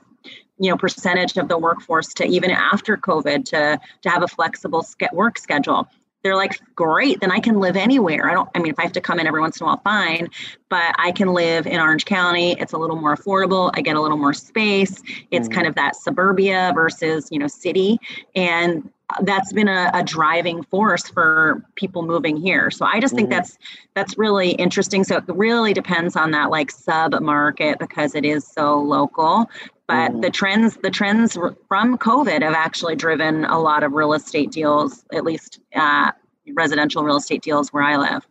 [0.57, 4.85] you know percentage of the workforce to even after covid to to have a flexible
[5.11, 5.85] work schedule
[6.25, 8.27] they're like, great, then I can live anywhere.
[8.27, 9.81] I don't, I mean, if I have to come in every once in a while,
[9.83, 10.27] fine,
[10.69, 12.53] but I can live in Orange County.
[12.53, 13.69] It's a little more affordable.
[13.75, 15.03] I get a little more space.
[15.29, 17.99] It's mm kind of that suburbia versus, you know, city.
[18.35, 18.89] And
[19.21, 22.71] that's been a, a, driving force for people moving here.
[22.71, 23.59] So I just think mm that's
[23.93, 25.03] that's really interesting.
[25.03, 29.47] So it really depends on that like sub market because it is so local
[29.87, 30.21] but mm.
[30.21, 35.05] the trends the trends from covid have actually driven a lot of real estate deals
[35.13, 36.11] at least uh,
[36.53, 38.25] residential real estate deals where i live.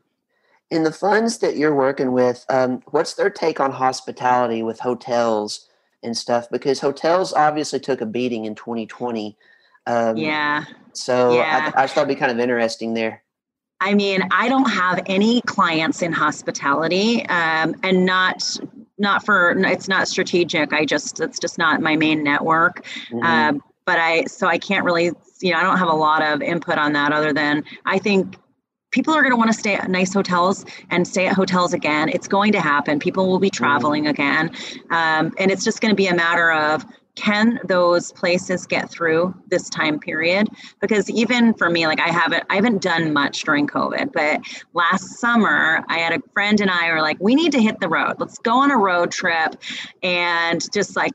[0.70, 5.68] In the funds that you're working with um, what's their take on hospitality with hotels
[6.02, 6.48] and stuff?
[6.50, 9.36] Because hotels obviously took a beating in 2020
[9.86, 10.64] um, yeah.
[10.92, 11.72] so yeah.
[11.74, 13.22] I, I thought it'd be kind of interesting there.
[13.80, 18.56] I mean, I don't have any clients in hospitality, um, and not
[18.98, 20.72] not for it's not strategic.
[20.72, 22.84] I just it's just not my main network.
[23.10, 23.22] Mm-hmm.
[23.22, 26.42] Uh, but I so I can't really you know I don't have a lot of
[26.42, 28.36] input on that other than I think
[28.90, 32.08] people are going to want to stay at nice hotels and stay at hotels again.
[32.08, 33.00] It's going to happen.
[33.00, 33.64] People will be mm-hmm.
[33.64, 34.50] traveling again,
[34.90, 39.34] um, and it's just going to be a matter of can those places get through
[39.48, 40.48] this time period?
[40.80, 44.40] Because even for me like i haven't i haven't done much during covid but
[44.72, 47.88] last summer i had a friend and i were like we need to hit the
[47.88, 48.16] road.
[48.18, 49.56] Let's go on a road trip
[50.02, 51.12] and just like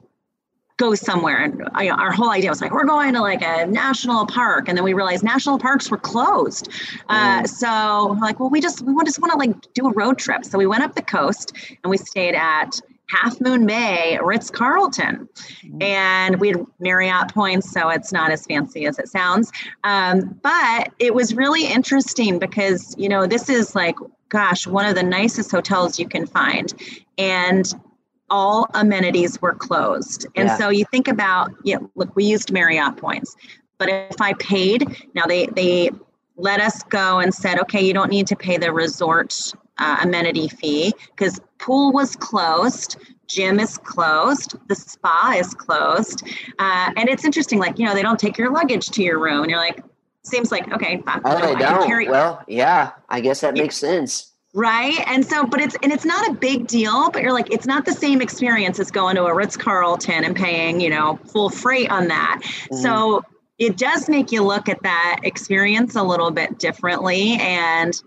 [0.77, 1.43] go somewhere.
[1.43, 4.69] And I, our whole idea was like we're going to like a national park.
[4.69, 6.69] And then we realized national parks were closed.
[7.09, 7.47] Uh, mm.
[7.47, 10.45] so like well we just we just want to like do a road trip.
[10.45, 15.27] So we went up the coast and we stayed at Half Moon Bay, Ritz Carlton.
[15.63, 15.81] Mm-hmm.
[15.81, 19.51] And we had Marriott points, so it's not as fancy as it sounds.
[19.83, 23.95] Um, but it was really interesting because, you know, this is like,
[24.29, 26.73] gosh, one of the nicest hotels you can find.
[27.17, 27.73] And
[28.29, 30.27] all amenities were closed.
[30.35, 30.57] And yeah.
[30.57, 33.35] so you think about, yeah, look, we used Marriott points.
[33.79, 35.89] But if I paid, now they they
[36.35, 40.47] let us go and said, okay, you don't need to pay the resort uh, amenity
[40.47, 46.27] fee because pool was closed gym is closed the spa is closed
[46.59, 49.43] uh, and it's interesting like you know they don't take your luggage to your room
[49.43, 49.83] and you're like
[50.23, 51.85] seems like okay oh, they don't.
[51.87, 54.25] Carry- well yeah i guess that makes sense.
[54.55, 54.99] Right?
[55.05, 57.85] And so but it's and it's not a big deal but you're like it's not
[57.85, 62.07] the same experience as going to a ritz-carlton and paying you know full freight on
[62.07, 62.39] that.
[62.41, 62.77] Mm-hmm.
[62.77, 63.23] so
[63.59, 68.01] it does make you look at that experience a little bit differently and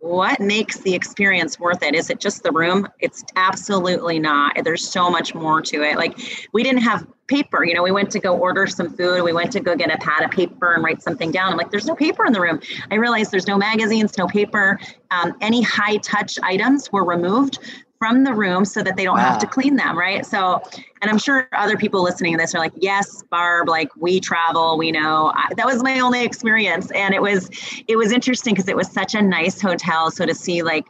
[0.00, 1.94] what makes the experience worth it?
[1.94, 2.86] Is it just the room?
[3.00, 4.56] It's absolutely not.
[4.62, 5.96] There's so much more to it.
[5.96, 6.18] Like
[6.52, 9.22] we didn't have paper, you know, we went to go order some food.
[9.24, 11.50] We went to go get a pad of paper and write something down.
[11.50, 12.60] I'm like, there's no paper in the room.
[12.90, 14.78] I realized there's no magazines, no paper.
[15.10, 17.58] Um, any high touch items were removed
[18.06, 19.24] from the room so that they don't wow.
[19.24, 20.24] have to clean them, right?
[20.24, 20.62] So,
[21.02, 24.78] and I'm sure other people listening to this are like, yes, Barb, like we travel,
[24.78, 25.32] we know.
[25.34, 27.50] I, that was my only experience, and it was
[27.88, 30.12] it was interesting because it was such a nice hotel.
[30.12, 30.86] So to see like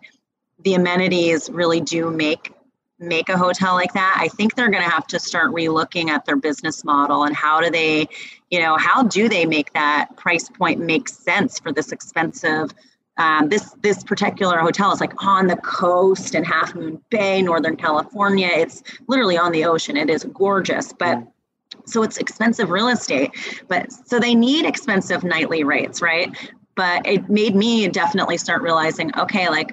[0.64, 2.52] the amenities really do make
[2.98, 6.24] make a hotel like that i think they're going to have to start relooking at
[6.24, 8.08] their business model and how do they
[8.50, 12.72] you know how do they make that price point make sense for this expensive
[13.18, 17.76] um, this this particular hotel is like on the coast in half moon bay northern
[17.76, 21.28] california it's literally on the ocean it is gorgeous but mm.
[21.84, 23.30] so it's expensive real estate
[23.68, 29.10] but so they need expensive nightly rates right but it made me definitely start realizing
[29.18, 29.72] okay like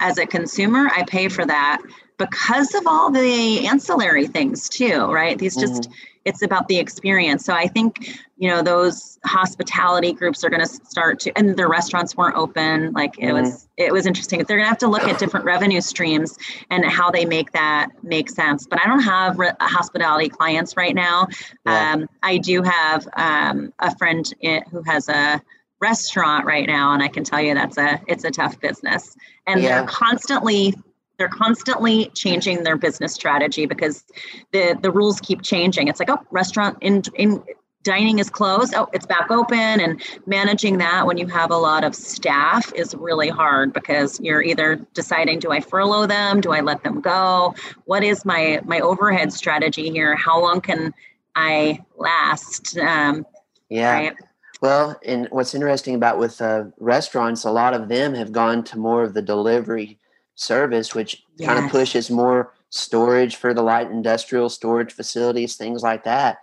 [0.00, 1.80] as a consumer i pay for that
[2.18, 5.92] because of all the ancillary things too right these just mm-hmm.
[6.24, 10.66] It's about the experience so i think you know those hospitality groups are going to
[10.66, 13.42] start to and the restaurants weren't open like it mm-hmm.
[13.42, 16.36] was it was interesting they're going to have to look at different revenue streams
[16.70, 20.94] and how they make that make sense but i don't have re- hospitality clients right
[20.94, 21.26] now
[21.66, 21.92] yeah.
[21.92, 24.32] um, i do have um, a friend
[24.70, 25.40] who has a
[25.80, 29.62] restaurant right now and i can tell you that's a it's a tough business and
[29.62, 29.80] yeah.
[29.80, 30.74] they're constantly
[31.18, 34.04] they're constantly changing their business strategy because
[34.52, 35.88] the the rules keep changing.
[35.88, 37.42] It's like oh restaurant in in
[37.82, 38.74] dining is closed.
[38.74, 39.58] Oh it's back open.
[39.80, 44.42] And managing that when you have a lot of staff is really hard because you're
[44.42, 46.40] either deciding do i furlough them?
[46.40, 47.54] Do i let them go?
[47.84, 50.16] What is my my overhead strategy here?
[50.16, 50.92] How long can
[51.36, 52.76] i last?
[52.78, 53.26] Um,
[53.68, 53.92] yeah.
[53.92, 54.16] right?
[54.60, 58.78] well and what's interesting about with uh, restaurants a lot of them have gone to
[58.78, 59.98] more of the delivery
[60.34, 61.48] service, which yes.
[61.48, 66.38] kind of pushes more storage for the light industrial storage facilities, things like that.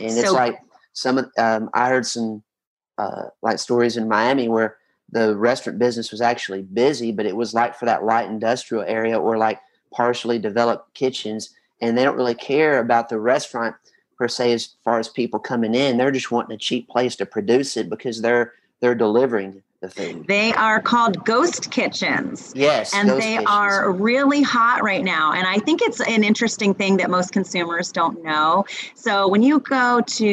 [0.00, 0.58] And so, it's like
[0.92, 2.42] some of um, I heard some
[2.98, 4.78] uh, like stories in Miami where
[5.10, 9.18] the restaurant business was actually busy, but it was like for that light industrial area
[9.18, 9.60] or like
[9.92, 13.76] partially developed kitchens, and they don't really care about the restaurant
[14.16, 15.96] per se as far as people coming in.
[15.96, 20.24] They're just wanting a cheap place to produce it because they're they're delivering the thing.
[20.26, 22.52] They are called ghost kitchens.
[22.54, 22.94] Yes.
[22.94, 23.46] And they kitchens.
[23.48, 25.32] are really hot right now.
[25.32, 28.64] And I think it's an interesting thing that most consumers don't know.
[28.94, 30.24] So when you go to,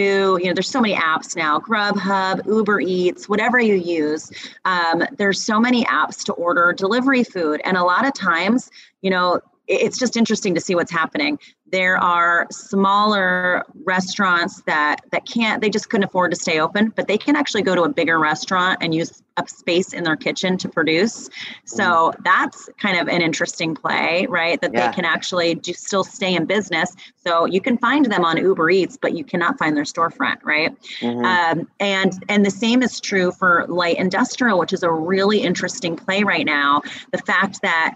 [0.42, 4.32] you know, there's so many apps now Grubhub, Uber Eats, whatever you use,
[4.66, 7.62] um, there's so many apps to order delivery food.
[7.66, 11.40] And a lot of times, you know, it's just interesting to see what's happening.
[11.72, 17.08] There are smaller restaurants that that can't they just couldn't afford to stay open, but
[17.08, 20.58] they can actually go to a bigger restaurant and use up space in their kitchen
[20.58, 21.30] to produce.
[21.64, 22.16] So mm.
[22.26, 24.60] that's kind of an interesting play, right?
[24.60, 24.90] That yeah.
[24.90, 26.94] they can actually do, still stay in business.
[27.16, 30.76] So you can find them on Uber Eats, but you cannot find their storefront, right?
[31.00, 31.24] Mm-hmm.
[31.24, 35.96] Um, and and the same is true for light industrial, which is a really interesting
[35.96, 36.82] play right now.
[37.12, 37.96] The fact that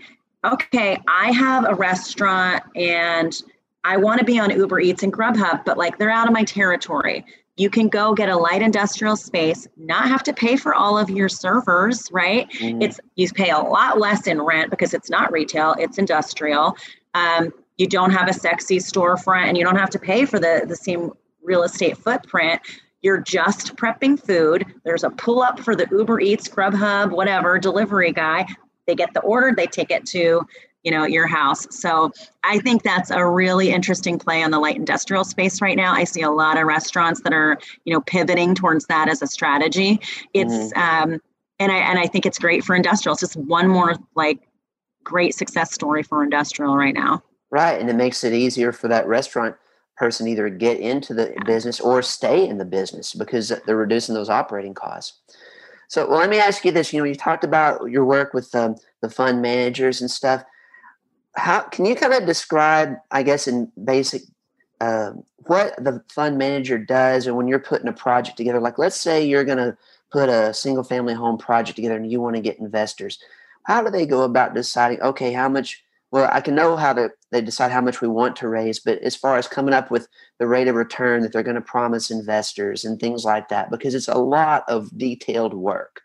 [0.54, 3.40] okay, I have a restaurant and
[3.84, 6.44] I want to be on Uber Eats and Grubhub, but like they're out of my
[6.44, 7.26] territory.
[7.58, 11.10] You can go get a light industrial space, not have to pay for all of
[11.10, 12.50] your servers, right?
[12.52, 12.82] Mm-hmm.
[12.82, 16.76] It's you pay a lot less in rent because it's not retail, it's industrial.
[17.14, 20.66] Um, you don't have a sexy storefront and you don't have to pay for the,
[20.68, 21.12] the same
[21.44, 22.62] real estate footprint.
[23.02, 24.66] You're just prepping food.
[24.84, 28.48] There's a pull up for the Uber Eats, Grubhub, whatever delivery guy
[28.88, 30.46] they get the order, they take it to
[30.86, 31.68] you know your house.
[31.76, 32.12] So
[32.44, 35.94] i think that's a really interesting play on the light industrial space right now.
[35.94, 39.28] I see a lot of restaurants that are you know pivoting towards that as a
[39.28, 40.00] strategy.
[40.34, 41.14] It's mm-hmm.
[41.14, 41.22] um
[41.60, 43.14] and i and i think it's great for industrial.
[43.14, 44.48] It's just one more like
[45.04, 47.24] great success story for industrial right now.
[47.50, 49.56] Right and it makes it easier for that restaurant
[49.98, 54.30] person either get into the business or stay in the business because they're reducing those
[54.30, 55.20] operating costs
[55.88, 56.92] so, well, let me ask you this.
[56.92, 60.44] You know, you talked about your work with um, the fund managers and stuff.
[61.36, 64.24] How can you kind of describe, I guess, in basic,
[64.82, 65.12] uh,
[65.46, 68.60] what the fund manager does, and when you're putting a project together?
[68.60, 69.78] Like, let's say you're going to
[70.12, 73.20] put a single family home project together, and you want to get investors.
[73.64, 75.02] How do they go about deciding?
[75.02, 75.84] Okay, how much
[76.16, 79.00] well, I can know how to, they decide how much we want to raise, but
[79.00, 80.08] as far as coming up with
[80.40, 83.94] the rate of return that they're going to promise investors and things like that, because
[83.94, 86.00] it's a lot of detailed work.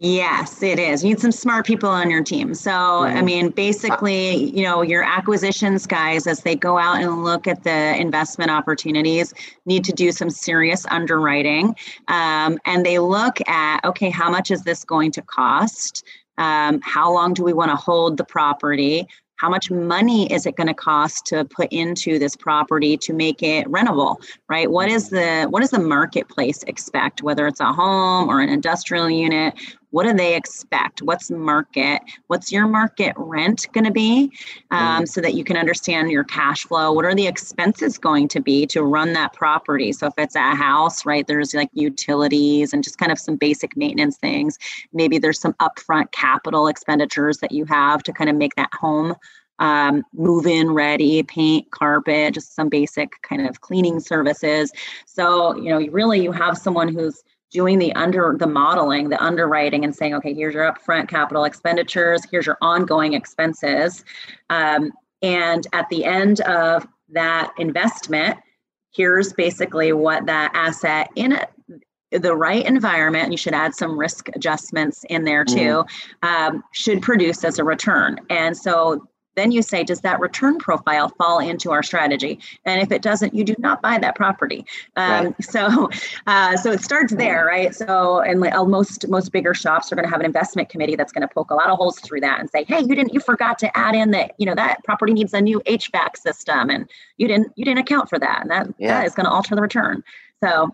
[0.00, 1.02] Yes, it is.
[1.02, 2.52] You need some smart people on your team.
[2.52, 3.16] So, mm-hmm.
[3.16, 7.64] I mean, basically, you know, your acquisitions guys, as they go out and look at
[7.64, 9.32] the investment opportunities,
[9.64, 11.74] need to do some serious underwriting.
[12.08, 16.04] Um, and they look at, okay, how much is this going to cost?
[16.36, 19.06] Um, how long do we want to hold the property?
[19.44, 23.42] How much money is it going to cost to put into this property to make
[23.42, 24.16] it rentable
[24.48, 24.70] right?
[24.70, 25.44] What is mm-hmm.
[25.44, 29.52] the what does the marketplace expect whether it's a home or an industrial unit
[29.94, 31.02] what do they expect?
[31.02, 34.32] What's market what's your market rent going to be?
[34.72, 35.08] Um, mm.
[35.08, 36.92] so that you can understand your cash flow.
[36.92, 39.92] What are the expenses going to be to run that property?
[39.92, 43.76] So if it's a house right there's like utilities and just kind of some basic
[43.76, 44.58] maintenance things.
[44.92, 49.14] Maybe there's some upfront capital expenditures that you have to kind of make that home
[49.60, 54.72] um, move in ready, paint, carpet, just some basic kind of cleaning services.
[55.06, 57.22] So, you know, really you have someone who's
[57.54, 62.20] doing the under the modeling, the underwriting, and saying, okay, here's your upfront capital expenditures,
[62.30, 64.04] here's your ongoing expenses.
[64.50, 64.92] Um,
[65.22, 68.36] and at the end of that investment,
[68.92, 71.38] here's basically what that asset in
[72.10, 75.84] the right environment, you should add some risk adjustments in there too,
[76.22, 76.28] mm.
[76.28, 78.18] um, should produce as a return.
[78.30, 82.38] And so then you say, does that return profile fall into our strategy?
[82.64, 84.64] And if it doesn't, you do not buy that property.
[84.96, 85.44] Um, right.
[85.44, 85.90] So,
[86.26, 87.74] uh, so it starts there, right?
[87.74, 90.96] So, and like, uh, most most bigger shops are going to have an investment committee
[90.96, 93.12] that's going to poke a lot of holes through that and say, hey, you didn't,
[93.12, 96.70] you forgot to add in that, you know, that property needs a new HVAC system,
[96.70, 98.98] and you didn't, you didn't account for that, and that yeah.
[98.98, 100.02] that is going to alter the return.
[100.42, 100.70] So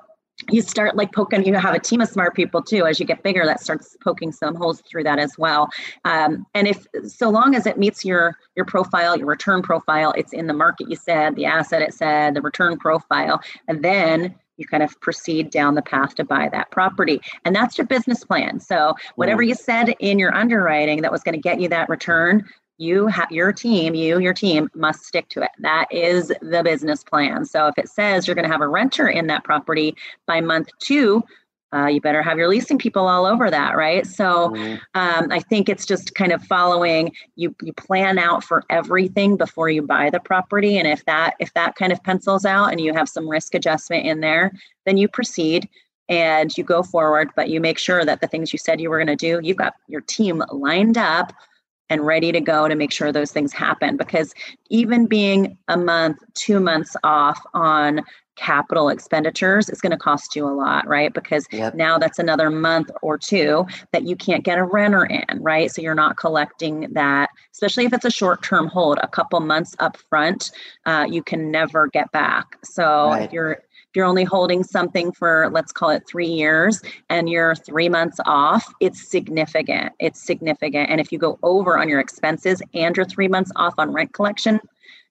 [0.51, 3.23] you start like poking you have a team of smart people too as you get
[3.23, 5.69] bigger that starts poking some holes through that as well.
[6.05, 10.33] Um, and if so long as it meets your your profile your return profile it's
[10.33, 14.67] in the market you said the asset it said the return profile and then you
[14.67, 17.19] kind of proceed down the path to buy that property.
[17.45, 18.61] And that's your business plan.
[18.61, 22.47] So whatever you said in your underwriting that was going to get you that return
[22.81, 25.51] you have your team, you, your team must stick to it.
[25.59, 27.45] That is the business plan.
[27.45, 29.95] So if it says you're going to have a renter in that property
[30.27, 31.23] by month two,
[31.75, 34.07] uh, you better have your leasing people all over that, right?
[34.07, 34.77] So mm-hmm.
[34.95, 37.13] um, I think it's just kind of following.
[37.37, 41.55] You you plan out for everything before you buy the property, and if that if
[41.55, 44.51] that kind of pencils out and you have some risk adjustment in there,
[44.85, 45.69] then you proceed
[46.09, 47.31] and you go forward.
[47.37, 49.57] But you make sure that the things you said you were going to do, you've
[49.57, 51.33] got your team lined up
[51.91, 53.97] and ready to go to make sure those things happen.
[53.97, 54.33] Because
[54.71, 58.01] even being a month, two months off on
[58.37, 61.13] capital expenditures is going to cost you a lot, right?
[61.13, 61.75] Because yep.
[61.75, 65.71] now that's another month or two that you can't get a renter in, right?
[65.71, 69.77] So you're not collecting that, especially if it's a short term hold, a couple months
[69.79, 70.53] up front,
[70.87, 72.57] uh, you can never get back.
[72.65, 73.25] So right.
[73.25, 77.57] if you're if you're only holding something for, let's call it three years, and you're
[77.57, 79.93] three months off, it's significant.
[79.99, 80.91] It's significant.
[80.91, 84.13] And if you go over on your expenses and you're three months off on rent
[84.13, 84.61] collection,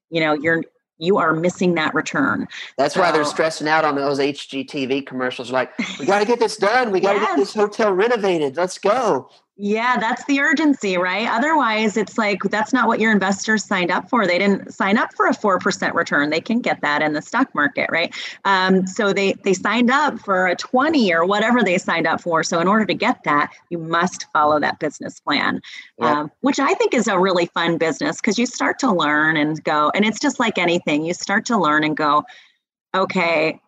[0.09, 0.63] you know, you're
[0.97, 2.47] you are missing that return.
[2.77, 5.49] That's so, why they're stressing out on those HGTV commercials.
[5.49, 6.91] Like, we got to get this done.
[6.91, 7.29] We got to yes.
[7.29, 8.57] get this hotel renovated.
[8.57, 9.29] Let's go.
[9.61, 11.27] Yeah, that's the urgency, right?
[11.27, 14.25] Otherwise, it's like that's not what your investors signed up for.
[14.25, 16.29] They didn't sign up for a four percent return.
[16.29, 18.15] They can get that in the stock market, right?
[18.45, 22.41] Um, so they they signed up for a twenty or whatever they signed up for.
[22.41, 25.59] So in order to get that, you must follow that business plan,
[25.97, 26.09] yep.
[26.09, 29.61] um, which I think is a really fun business because you start to learn and
[29.65, 31.03] go, and it's just like anything.
[31.03, 32.23] You start to learn and go,
[32.95, 33.59] okay,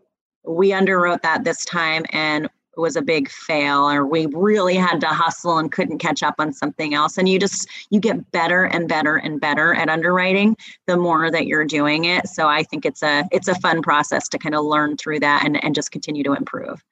[0.48, 5.08] we underwrote that this time, and was a big fail or we really had to
[5.08, 7.18] hustle and couldn't catch up on something else.
[7.18, 10.56] And you just you get better and better and better at underwriting
[10.88, 12.28] the more that you're doing it.
[12.28, 15.46] So i think it's a it's a fun process to kind of learn through that
[15.46, 16.84] and, and just continue to improve.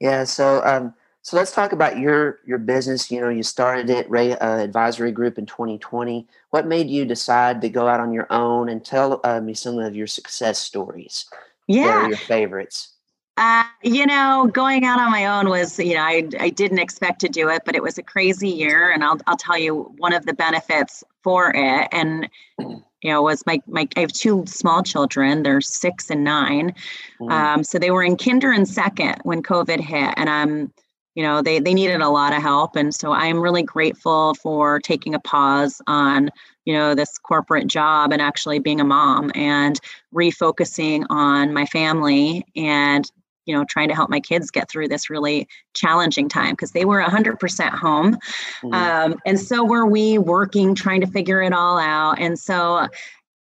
[0.00, 0.94] Yeah so um
[1.24, 3.10] so let's talk about your your business.
[3.10, 7.60] You know you started it Rea uh, advisory group in 2020 what made you decide
[7.60, 11.26] to go out on your own and tell uh, me some of your success stories
[11.68, 12.08] yeah.
[12.08, 12.91] your favorites
[13.38, 17.20] uh, you know, going out on my own was, you know, I, I didn't expect
[17.20, 18.90] to do it, but it was a crazy year.
[18.90, 21.88] And I'll, I'll tell you one of the benefits for it.
[21.92, 22.28] And,
[22.58, 26.74] you know, was my, my, I have two small children, they're six and nine.
[27.20, 27.30] Mm.
[27.30, 30.12] Um, so they were in kinder and second when COVID hit.
[30.18, 30.72] And I'm,
[31.14, 32.76] you know, they, they needed a lot of help.
[32.76, 36.30] And so I'm really grateful for taking a pause on,
[36.66, 39.80] you know, this corporate job and actually being a mom and
[40.14, 43.10] refocusing on my family and
[43.46, 46.84] you know trying to help my kids get through this really challenging time because they
[46.84, 48.14] were 100% home.
[48.62, 48.74] Mm-hmm.
[48.74, 52.18] um, and so were we working trying to figure it all out.
[52.18, 52.88] And so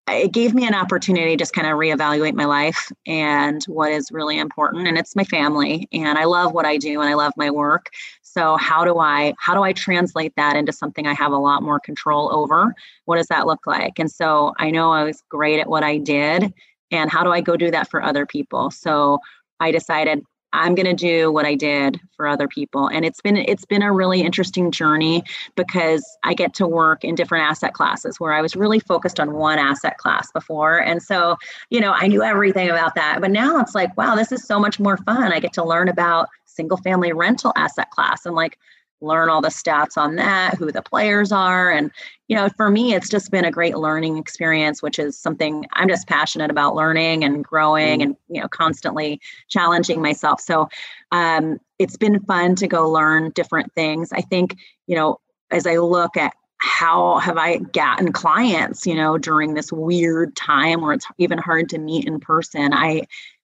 [0.07, 4.11] it gave me an opportunity to just kind of reevaluate my life and what is
[4.11, 7.31] really important and it's my family and i love what i do and i love
[7.37, 7.89] my work.
[8.21, 11.63] So how do i how do i translate that into something i have a lot
[11.63, 12.75] more control over?
[13.05, 13.97] What does that look like?
[13.97, 16.53] And so i know i was great at what i did
[16.91, 18.71] and how do i go do that for other people?
[18.71, 19.19] So
[19.59, 20.23] I decided
[20.53, 22.87] I'm going to do what I did for other people.
[22.87, 25.23] And it's been it's been a really interesting journey
[25.55, 29.33] because I get to work in different asset classes where I was really focused on
[29.33, 30.77] one asset class before.
[30.77, 31.37] And so
[31.71, 33.19] you know I knew everything about that.
[33.19, 35.33] But now it's like wow this is so much more fun.
[35.33, 38.25] I get to learn about single family rental asset class.
[38.25, 38.59] And like
[39.03, 41.71] learn all the stats on that, who the players are.
[41.71, 41.91] And,
[42.27, 45.89] you know, for me, it's just been a great learning experience, which is something I'm
[45.89, 50.41] just passionate about learning and growing and, you know, constantly challenging myself.
[50.41, 50.69] So
[51.11, 54.11] um, it's been fun to go learn different things.
[54.13, 55.19] I think, you know,
[55.51, 60.81] as I look at how have I gotten clients, you know, during this weird time
[60.81, 62.73] where it's even hard to meet in person?
[62.73, 63.03] I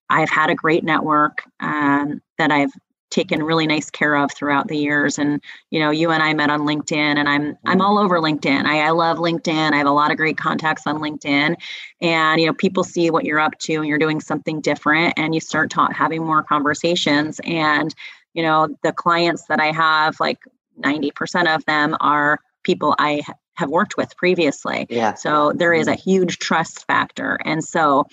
[0.10, 2.72] I've had a great network um, that I've
[3.10, 5.18] taken really nice care of throughout the years.
[5.18, 8.66] And you know you and i met on linkedin and i'm i'm all over linkedin.
[8.66, 9.74] I, I love linkedin.
[9.74, 11.56] I have a lot of great contacts on linkedin.
[12.02, 15.34] And you know people see what you're up to and you're doing something different and
[15.34, 17.40] you start ta- having more conversations.
[17.44, 17.94] And
[18.34, 20.40] you know the clients that i have like
[20.82, 23.22] 90% of them are people i
[23.60, 24.88] have worked with previously.
[24.90, 25.16] Yeah.
[25.16, 27.38] So there is a huge trust factor.
[27.44, 28.08] And so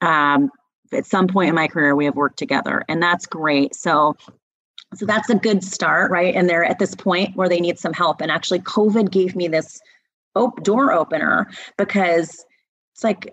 [0.00, 0.48] um,
[0.92, 3.74] at some point in my career we have worked together and that's great.
[3.74, 4.16] So
[4.94, 6.34] so that's a good start right?
[6.34, 8.20] And they're at this point where they need some help.
[8.20, 9.80] And actually covid gave me this
[10.34, 12.44] op- door opener because
[12.94, 13.32] it's like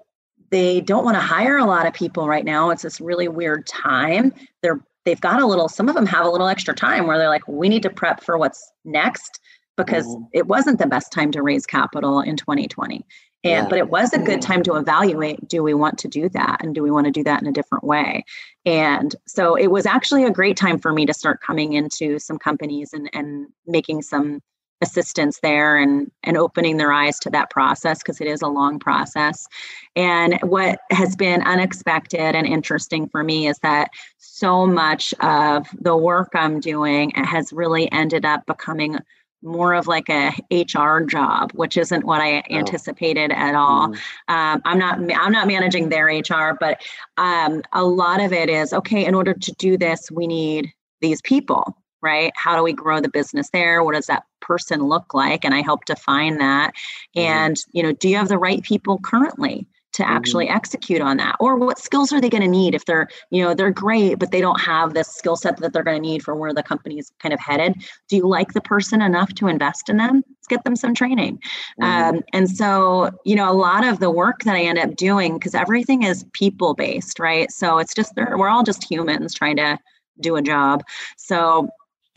[0.52, 2.72] they don't want to hire a lot of people right now.
[2.72, 4.34] It's this really weird time.
[4.62, 7.30] They're they've got a little some of them have a little extra time where they're
[7.30, 9.40] like we need to prep for what's next
[9.78, 10.24] because mm-hmm.
[10.34, 13.06] it wasn't the best time to raise capital in 2020
[13.44, 13.70] and yeah.
[13.70, 14.52] but it was a good mm-hmm.
[14.52, 16.62] time to evaluate do we want to do that?
[16.62, 18.26] And do we want to do that in a different way?
[18.66, 22.38] And so it was actually a great time for me to start coming into some
[22.38, 24.42] companies and and making some
[24.82, 28.78] assistance there and and opening their eyes to that process because it is a long
[28.80, 29.48] process.
[29.96, 35.98] And what has been unexpected and interesting for me is that so much of the
[35.98, 38.98] work i'm doing has really ended up becoming
[39.42, 42.56] more of like a HR job, which isn't what I oh.
[42.56, 43.90] anticipated at all.
[43.90, 44.34] Mm-hmm.
[44.34, 46.82] Um, I'm not I'm not managing their HR, but
[47.18, 49.06] um, a lot of it is okay.
[49.06, 50.72] In order to do this, we need
[51.02, 52.32] these people, right?
[52.36, 53.84] How do we grow the business there?
[53.84, 55.46] What does that person look like?
[55.46, 56.74] And I help define that.
[57.16, 57.20] Mm-hmm.
[57.20, 59.68] And you know, do you have the right people currently?
[59.94, 60.56] To actually mm-hmm.
[60.56, 63.54] execute on that or what skills are they going to need if they're you know
[63.54, 66.36] they're great but they don't have this skill set that they're going to need for
[66.36, 67.76] where the company is kind of headed.
[68.08, 70.24] Do you like the person enough to invest in them?
[70.28, 71.40] Let's get them some training.
[71.82, 71.84] Mm-hmm.
[71.84, 75.36] um, and so you know a lot of the work that i end up doing
[75.36, 77.52] because everything is people based right?
[77.52, 79.78] So it's just we're all just humans trying to
[80.20, 80.84] do a job.
[81.18, 81.70] So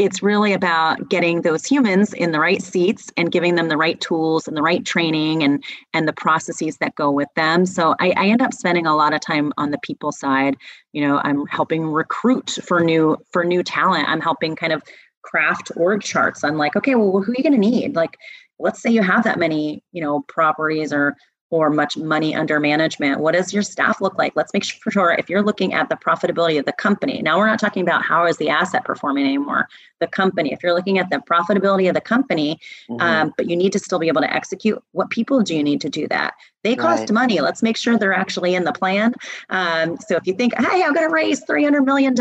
[0.05, 4.00] it's really about getting those humans in the right seats and giving them the right
[4.00, 5.62] tools and the right training and
[5.94, 7.66] and the processes that go with them.
[7.66, 10.57] So I, I, end up spending a lot of time on the people side.
[10.92, 14.09] You know i'm helping recruit for new for new talent.
[14.09, 14.82] I'm helping kind of
[15.22, 17.94] craft org charts i'm like okay well who are you going to need?
[17.94, 18.18] Like
[18.59, 21.16] let's say you have that many you know properties or
[21.53, 23.20] or much money under management?
[23.20, 24.32] What does your staff look like?
[24.34, 25.12] Let's make sure for sure.
[25.12, 27.20] if you're looking at the profitability of the company.
[27.20, 29.68] Now we're not talking about how is the asset performing anymore.
[30.00, 30.53] The company.
[30.53, 32.59] If you're looking at the profitability of the company,
[32.90, 33.03] mm-hmm.
[33.03, 34.82] um, but you need to still be able to execute.
[34.92, 36.34] What people do you need to do that?
[36.64, 37.11] They cost right.
[37.11, 37.40] money.
[37.40, 39.14] Let's make sure they're actually in the plan.
[39.50, 42.14] Um, so if you think, hey, I'm going to raise $300 million,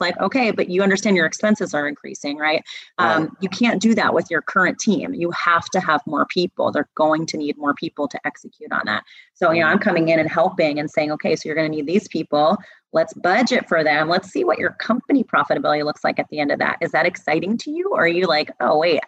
[0.00, 2.64] like, okay, but you understand your expenses are increasing, right?
[2.98, 3.30] Um, right?
[3.40, 5.12] You can't do that with your current team.
[5.12, 6.72] You have to have more people.
[6.72, 9.04] They're going to need more people to execute on that.
[9.34, 9.72] So, you know, mm-hmm.
[9.72, 12.56] I'm coming in and helping and saying, okay, so you're going to need these people.
[12.92, 14.08] Let's budget for them.
[14.08, 16.78] Let's see what your company profitability looks like at the end of that.
[16.80, 17.90] Is that exciting to you?
[17.92, 19.00] Or are you like, oh, wait,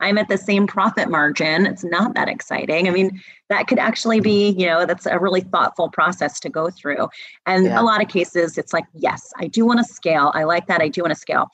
[0.00, 1.64] I'm at the same profit margin.
[1.64, 2.88] It's not that exciting.
[2.88, 4.60] I mean, that could actually be, mm-hmm.
[4.60, 7.08] you know, that's a really thoughtful process to go through.
[7.46, 7.80] And yeah.
[7.80, 10.32] a lot of cases, it's like, yes, I do want to scale.
[10.34, 10.80] I like that.
[10.80, 11.48] I do want to scale.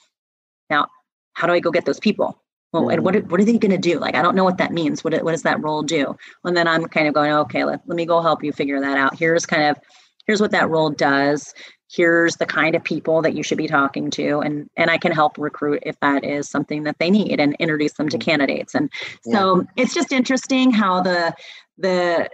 [0.70, 0.86] Now,
[1.34, 2.42] how do I go get those people?
[2.72, 2.90] Well, mm-hmm.
[2.90, 3.98] and what, what are they going to do?
[3.98, 5.02] Like, I don't know what that means.
[5.02, 6.16] What, what does that role do?
[6.44, 8.98] And then I'm kind of going, okay, let, let me go help you figure that
[8.98, 9.18] out.
[9.18, 9.78] Here's kind of,
[10.26, 11.54] here's what that role does
[11.90, 15.12] here's the kind of people that you should be talking to and and i can
[15.12, 18.30] help recruit if that is something that they need and introduce them to mm-hmm.
[18.30, 18.90] candidates and
[19.22, 19.82] so yeah.
[19.82, 21.34] it's just interesting how the
[21.78, 22.28] the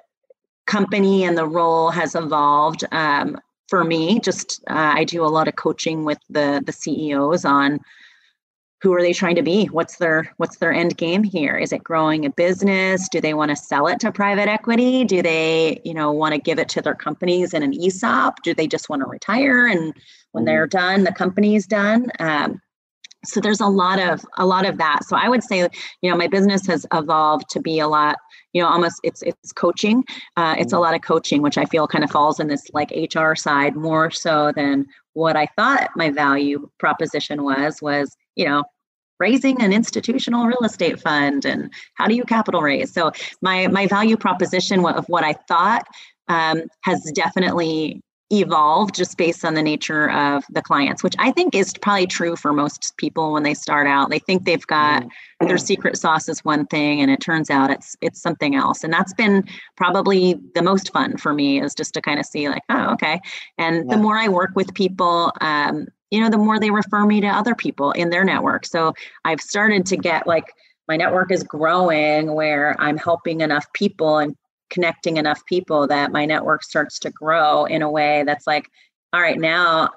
[0.66, 5.48] company and the role has evolved um, for me just uh, i do a lot
[5.48, 7.78] of coaching with the the ceos on
[8.84, 9.64] who are they trying to be?
[9.64, 11.56] What's their what's their end game here?
[11.56, 13.08] Is it growing a business?
[13.08, 15.04] Do they want to sell it to private equity?
[15.04, 18.52] Do they you know want to give it to their companies in an esop do
[18.52, 19.94] they just want to retire and
[20.32, 20.78] when they're mm-hmm.
[20.78, 22.10] done the company's done?
[22.20, 22.60] Um,
[23.24, 25.04] so there's a lot of a lot of that.
[25.04, 25.66] So i would say
[26.02, 28.16] you know my business has evolved to be a lot
[28.52, 30.04] you know almost it's it's coaching.
[30.36, 30.82] Uh, it's a mm-hmm.
[30.82, 34.10] lot of coaching which i feel kind of falls in this like hr side more
[34.10, 38.62] so than what i thought my value proposition was was you know
[39.20, 43.12] raising an institutional real estate fund and how do you capital raise so
[43.42, 45.86] my my value proposition of what i thought
[46.28, 51.54] um, has definitely evolved just based on the nature of the clients, which I think
[51.54, 54.10] is probably true for most people when they start out.
[54.10, 55.46] They think they've got mm-hmm.
[55.46, 58.82] their secret sauce is one thing and it turns out it's it's something else.
[58.82, 59.44] And that's been
[59.76, 63.20] probably the most fun for me is just to kind of see like, oh, okay.
[63.58, 63.96] And yeah.
[63.96, 67.26] the more I work with people, um, you know, the more they refer me to
[67.26, 68.64] other people in their network.
[68.66, 68.94] So
[69.24, 70.44] I've started to get like
[70.86, 74.36] my network is growing where I'm helping enough people and
[74.70, 78.70] connecting enough people that my network starts to grow in a way that's like,
[79.12, 79.90] all right, now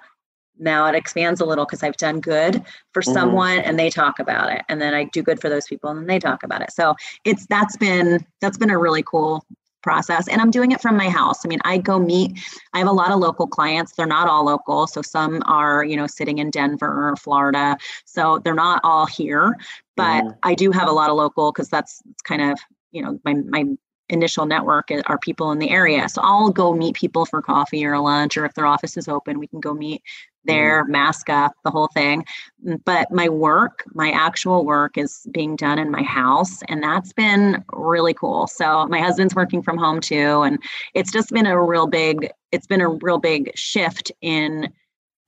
[0.60, 2.64] now it expands a little because I've done good
[2.94, 3.14] for mm-hmm.
[3.14, 4.64] someone and they talk about it.
[4.70, 6.72] And then I do good for those people and then they talk about it.
[6.72, 6.96] So
[7.26, 9.46] it's that's been that's been a really cool
[9.88, 12.38] process and i'm doing it from my house i mean i go meet
[12.74, 15.96] i have a lot of local clients they're not all local so some are you
[15.96, 19.56] know sitting in denver or florida so they're not all here
[19.96, 20.38] but mm.
[20.44, 22.60] i do have a lot of local because that's kind of
[22.92, 23.64] you know my my
[24.10, 26.08] initial network are people in the area.
[26.10, 29.40] So I'll go meet people for coffee or lunch, or if their office is open,
[29.40, 30.02] we can go meet
[30.46, 30.90] there, mm.
[30.90, 32.26] mask up, the whole thing.
[32.66, 36.62] Mm, but my work, my actual work is being done in my house.
[36.70, 38.48] And that's been really cool.
[38.48, 40.42] So my husband's working from home too.
[40.42, 40.58] And
[40.94, 44.70] it's just been a real big, it's been a real big shift in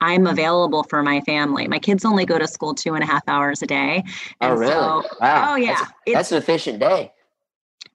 [0.02, 1.68] I'm available for my family.
[1.68, 4.04] My kids only go to school two and a half hours a day.
[4.06, 4.72] Oh, and oh, really?
[4.72, 5.52] So, wow.
[5.52, 5.76] Oh, yeah.
[5.76, 7.12] That's, that's an efficient day.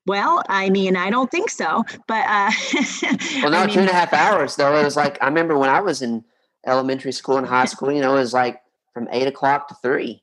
[0.07, 2.51] Well, I mean, I don't think so, but uh,
[3.43, 4.77] well, no, I mean, two and a half hours though.
[4.77, 6.25] It was like I remember when I was in
[6.67, 7.91] elementary school and high school.
[7.91, 8.61] You know, it was like
[8.93, 10.23] from eight o'clock to three.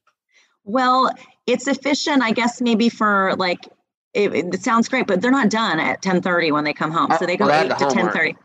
[0.63, 1.11] Well,
[1.47, 3.67] it's efficient, I guess, maybe for like
[4.13, 7.11] it, it, sounds great, but they're not done at 10:30 when they come home.
[7.17, 8.35] So they go well, 8 to 10:30.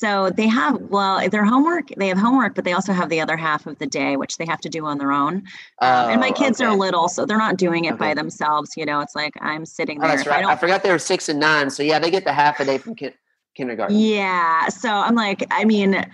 [0.00, 3.36] So they have well, their homework, they have homework, but they also have the other
[3.36, 5.42] half of the day which they have to do on their own.
[5.82, 6.70] Oh, um, and my kids okay.
[6.70, 7.98] are little, so they're not doing it okay.
[7.98, 9.00] by themselves, you know.
[9.00, 10.10] It's like I'm sitting there.
[10.10, 10.42] Oh, that's right.
[10.42, 11.68] I, I, forgot they were 6 and 9.
[11.68, 13.12] So yeah, they get the half a day from ki-
[13.54, 13.94] kindergarten.
[13.98, 14.68] Yeah.
[14.68, 16.06] So I'm like I mean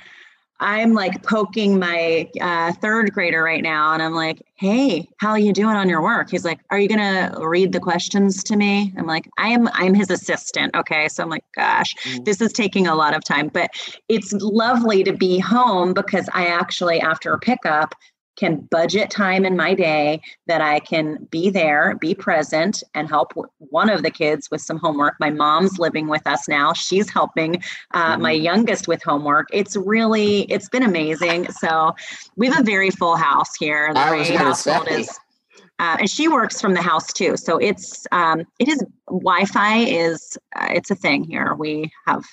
[0.58, 5.38] I'm like poking my uh, third grader right now, and I'm like, "Hey, how are
[5.38, 8.92] you doing on your work?" He's like, "Are you gonna read the questions to me?"
[8.96, 9.68] I'm like, "I am.
[9.74, 12.24] I'm his assistant." Okay, so I'm like, "Gosh, mm-hmm.
[12.24, 13.70] this is taking a lot of time," but
[14.08, 17.94] it's lovely to be home because I actually, after a pickup,
[18.36, 23.32] can budget time in my day that I can be there, be present, and help
[23.58, 25.14] one of the kids with some homework.
[25.20, 26.72] My mom's living with us now.
[26.72, 27.62] She's helping
[27.92, 28.22] uh, mm-hmm.
[28.22, 29.46] my youngest with homework.
[29.52, 31.50] It's really, it's been amazing.
[31.52, 31.94] So
[32.36, 33.92] we have a very full house here.
[33.92, 35.00] The I was household say.
[35.00, 35.18] is.
[35.78, 40.38] Uh, and she works from the house too, so it's um, it is Wi-Fi is
[40.58, 41.54] uh, it's a thing here.
[41.54, 42.24] We have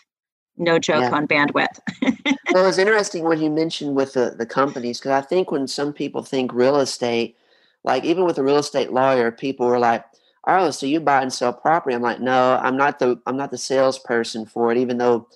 [0.58, 1.16] no joke yeah.
[1.16, 1.80] on bandwidth.
[2.54, 5.94] well, it's interesting what you mentioned with the, the companies because I think when some
[5.94, 7.36] people think real estate,
[7.84, 10.06] like even with a real estate lawyer, people were like,
[10.48, 13.52] "Oh, so you buy and sell property?" I'm like, "No, I'm not the I'm not
[13.52, 15.28] the salesperson for it." Even though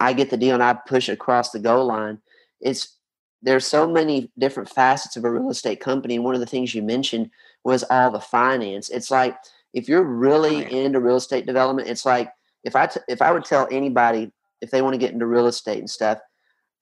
[0.00, 2.18] I get the deal and I push across the goal line,
[2.60, 2.96] it's
[3.42, 6.74] there's so many different facets of a real estate company, and one of the things
[6.74, 7.30] you mentioned
[7.64, 8.88] was all the finance.
[8.90, 9.36] It's like
[9.74, 12.32] if you're really into real estate development, it's like
[12.64, 14.30] if I t- if I would tell anybody
[14.62, 16.18] if they want to get into real estate and stuff,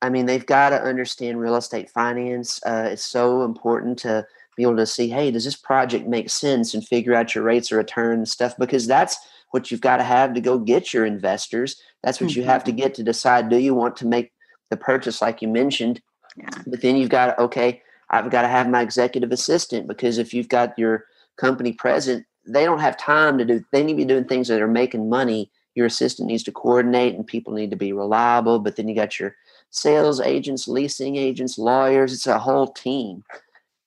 [0.02, 2.60] I mean, they've got to understand real estate finance.
[2.64, 4.26] Uh, it's so important to
[4.56, 7.70] be able to see, hey, does this project make sense and figure out your rates
[7.72, 8.56] of return and stuff?
[8.58, 9.18] Because that's
[9.50, 11.80] what you've got to have to go get your investors.
[12.02, 12.40] That's what mm-hmm.
[12.40, 12.80] you have to mm-hmm.
[12.80, 14.32] get to decide do you want to make
[14.70, 16.00] the purchase, like you mentioned?
[16.36, 16.48] Yeah.
[16.66, 20.32] But then you've got to, okay, I've got to have my executive assistant because if
[20.32, 21.04] you've got your
[21.36, 24.62] company present, they don't have time to do, they need to be doing things that
[24.62, 25.50] are making money
[25.80, 29.18] your assistant needs to coordinate and people need to be reliable but then you got
[29.18, 29.34] your
[29.70, 33.24] sales agents leasing agents lawyers it's a whole team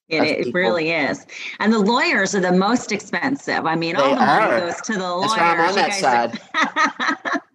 [0.10, 1.28] it, it really is
[1.60, 4.60] and the lawyers are the most expensive i mean they all the money are.
[4.60, 7.42] goes to the lawyers That's why I'm on that side.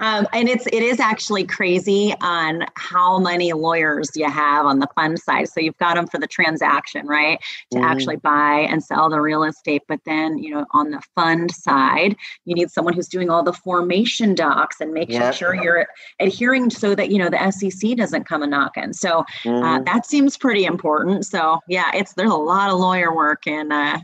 [0.00, 4.88] Um, and it's it is actually crazy on how many lawyers you have on the
[4.94, 5.48] fund side.
[5.48, 7.38] So you've got them for the transaction, right,
[7.70, 7.86] to mm-hmm.
[7.86, 9.82] actually buy and sell the real estate.
[9.86, 13.52] But then you know on the fund side, you need someone who's doing all the
[13.52, 15.34] formation docs and making yep.
[15.34, 15.86] sure you're
[16.20, 18.92] adhering so that you know the SEC doesn't come a knock knocking.
[18.92, 19.64] So uh, mm-hmm.
[19.64, 21.26] uh, that seems pretty important.
[21.26, 23.98] So yeah, it's there's a lot of lawyer work in uh,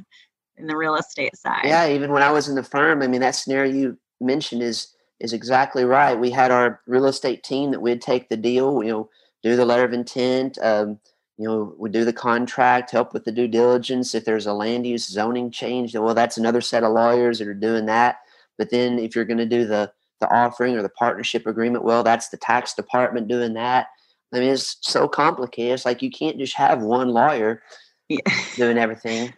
[0.56, 1.64] in the real estate side.
[1.64, 4.94] Yeah, even when I was in the firm, I mean that scenario you mentioned is
[5.20, 6.18] is exactly right.
[6.18, 9.10] We had our real estate team that we'd take the deal, you know,
[9.42, 10.98] do the letter of intent, um,
[11.40, 14.14] you know, we do the contract, help with the due diligence.
[14.14, 17.54] If there's a land use zoning change, well, that's another set of lawyers that are
[17.54, 18.16] doing that.
[18.58, 19.90] But then if you're going to do the
[20.20, 23.86] the offering or the partnership agreement, well, that's the tax department doing that.
[24.34, 25.72] I mean, it's so complicated.
[25.72, 27.62] It's like you can't just have one lawyer
[28.10, 28.18] yeah.
[28.56, 29.32] doing everything.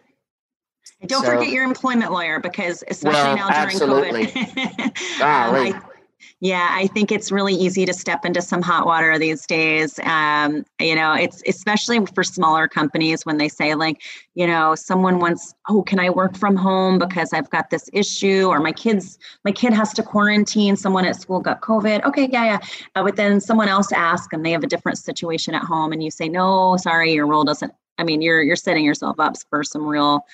[1.07, 4.25] Don't so, forget your employment lawyer because especially well, now during absolutely.
[4.27, 5.21] COVID.
[5.21, 5.81] um, I,
[6.43, 9.97] Yeah, I think it's really easy to step into some hot water these days.
[10.03, 14.01] Um, you know, it's especially for smaller companies when they say, like,
[14.35, 18.47] you know, someone wants, oh, can I work from home because I've got this issue,
[18.47, 20.75] or my kids, my kid has to quarantine.
[20.75, 22.03] Someone at school got COVID.
[22.03, 22.59] Okay, yeah, yeah.
[22.93, 26.03] Uh, but then someone else asks, and they have a different situation at home, and
[26.03, 27.71] you say, no, sorry, your role doesn't.
[27.97, 30.25] I mean, you're you're setting yourself up for some real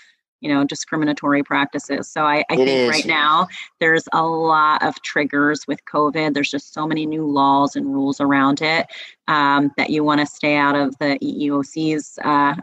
[0.41, 2.09] you know discriminatory practices.
[2.09, 2.89] So i, I think is.
[2.89, 3.47] right now
[3.79, 6.33] there's a lot of triggers with covid.
[6.33, 8.87] There's just so many new laws and rules around it
[9.27, 12.55] um, that you want to stay out of the eeoc's uh,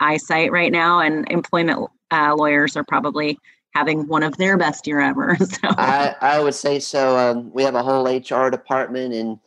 [0.00, 1.00] eyesight right now.
[1.00, 3.38] And employment uh, lawyers are probably
[3.74, 5.36] having one of their best year ever.
[5.46, 7.16] So i, I would say so.
[7.16, 9.38] Um, we have a whole hr department and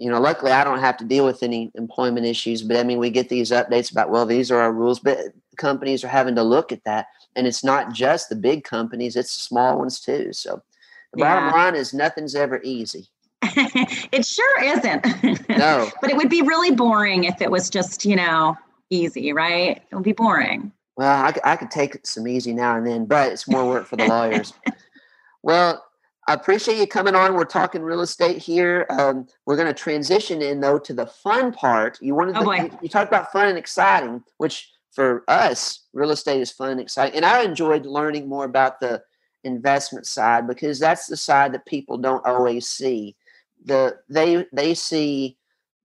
[0.00, 2.98] you know, luckily I don't have to deal with any employment issues, but I mean,
[2.98, 5.18] we get these updates about, well, these are our rules, but
[5.58, 7.08] companies are having to look at that.
[7.36, 10.32] And it's not just the big companies, it's the small ones too.
[10.32, 10.62] So
[11.12, 11.40] the yeah.
[11.40, 13.08] bottom line is nothing's ever easy.
[13.42, 15.04] it sure isn't.
[15.50, 15.90] No.
[16.00, 18.56] but it would be really boring if it was just, you know,
[18.88, 19.82] easy, right?
[19.90, 20.72] It would be boring.
[20.96, 23.96] Well, I, I could take some easy now and then, but it's more work for
[23.96, 24.54] the lawyers.
[25.42, 25.84] well,
[26.30, 27.34] I appreciate you coming on.
[27.34, 28.86] We're talking real estate here.
[28.88, 31.98] Um, we're going to transition in though to the fun part.
[32.00, 36.40] You wanted oh, you, you talked about fun and exciting, which for us, real estate
[36.40, 37.16] is fun and exciting.
[37.16, 39.02] And I enjoyed learning more about the
[39.42, 43.16] investment side because that's the side that people don't always see.
[43.64, 45.36] The they they see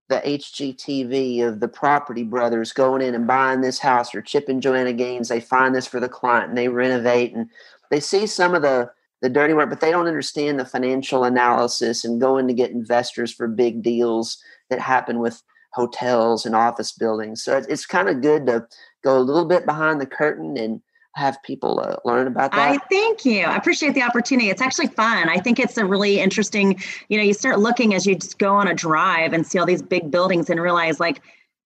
[0.09, 4.61] the HGTV of the property brothers going in and buying this house or Chip and
[4.61, 5.27] Joanna Gaines.
[5.27, 7.49] They find this for the client and they renovate and
[7.89, 8.91] they see some of the
[9.25, 13.33] the dirty work, but they don't understand the financial analysis and going to get investors
[13.33, 14.37] for big deals
[14.69, 15.41] that happen with
[15.73, 17.41] hotels and office buildings.
[17.41, 18.67] So it's, it's kind of good to
[19.03, 20.79] go a little bit behind the curtain and
[21.15, 22.59] have people uh, learn about that.
[22.59, 23.45] I thank you.
[23.45, 24.51] I appreciate the opportunity.
[24.51, 25.27] It's actually fun.
[25.27, 28.53] I think it's a really interesting, you know, you start looking as you just go
[28.53, 31.21] on a drive and see all these big buildings and realize like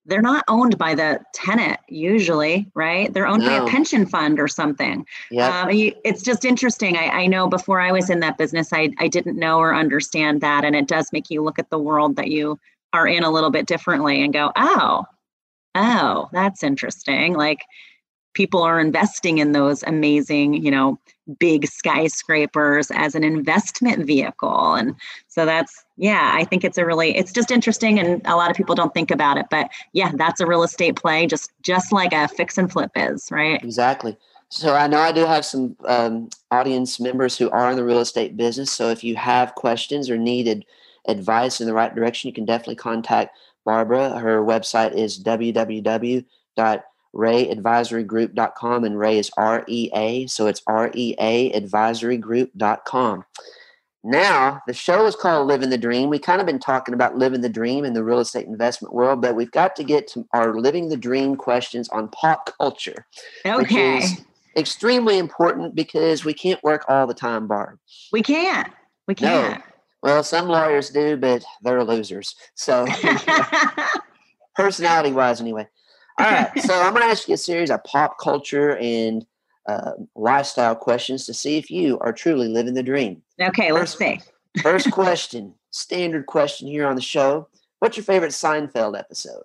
[0.06, 3.14] they're not owned by the tenant usually, right?
[3.14, 3.48] They're owned no.
[3.48, 5.06] by a pension fund or something.
[5.30, 5.62] Yeah.
[5.64, 6.98] Um, it's just interesting.
[6.98, 10.42] I, I, know before I was in that business, I, I didn't know or understand
[10.42, 10.66] that.
[10.66, 12.60] And it does make you look at the world that you
[12.94, 15.06] are in a little bit differently and go, oh,
[15.76, 17.34] oh, that's interesting.
[17.34, 17.62] Like
[18.40, 20.98] people are investing in those amazing, you know,
[21.40, 24.76] big skyscrapers as an investment vehicle.
[24.76, 24.96] And
[25.28, 28.00] so that's, yeah, I think it's a really, it's just interesting.
[28.00, 30.96] And a lot of people don't think about it, but yeah, that's a real estate
[30.96, 33.62] play, just, just like a fix and flip is, right?
[33.62, 34.16] Exactly.
[34.48, 38.00] So I know I do have some um, audience members who are in the real
[38.00, 38.72] estate business.
[38.72, 40.64] So if you have questions or needed
[41.10, 44.18] advice in the right direction, you can definitely contact Barbara.
[44.18, 45.18] Her website is
[47.16, 53.26] www.reaadvisorygroup.com and Rea is R E A, so it's R E A advisorygroup.com.
[54.02, 56.10] Now, the show is called Living the Dream.
[56.10, 59.22] We kind of been talking about living the dream in the real estate investment world,
[59.22, 63.06] but we've got to get to our living the dream questions on pop culture.
[63.46, 63.96] Okay.
[63.96, 64.22] Which is
[64.56, 67.78] extremely important because we can't work all the time, Barb.
[68.14, 68.72] We can't.
[69.06, 69.60] We can't.
[69.60, 69.64] No.
[70.02, 72.36] Well, some lawyers do, but they're losers.
[72.56, 72.88] So,
[74.56, 75.68] personality wise, anyway.
[76.20, 76.60] All right.
[76.62, 79.26] So, I'm going to ask you a series of pop culture and
[79.68, 83.22] uh, lifestyle questions to see if you are truly living the dream.
[83.40, 84.20] Okay, let let's see.
[84.62, 87.48] first question, standard question here on the show.
[87.80, 89.44] What's your favorite Seinfeld episode?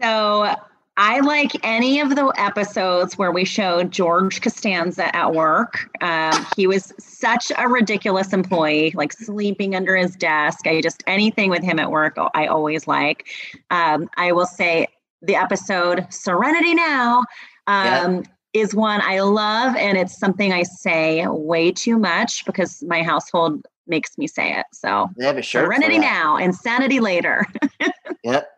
[0.00, 0.54] So,
[0.98, 5.88] I like any of the episodes where we showed George Costanza at work.
[6.02, 10.66] Um, he was such a ridiculous employee, like sleeping under his desk.
[10.66, 13.28] I just anything with him at work, I always like.
[13.70, 14.88] Um, I will say
[15.22, 17.20] the episode Serenity Now
[17.68, 18.22] um, yeah.
[18.54, 23.64] is one I love, and it's something I say way too much because my household
[23.86, 24.66] makes me say it.
[24.72, 27.46] So they have a shirt Serenity Now, Insanity Later.
[28.24, 28.50] yep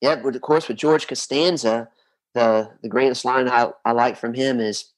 [0.00, 1.88] yeah, but of course with George Costanza,
[2.34, 4.92] the the greatest line I, I like from him is,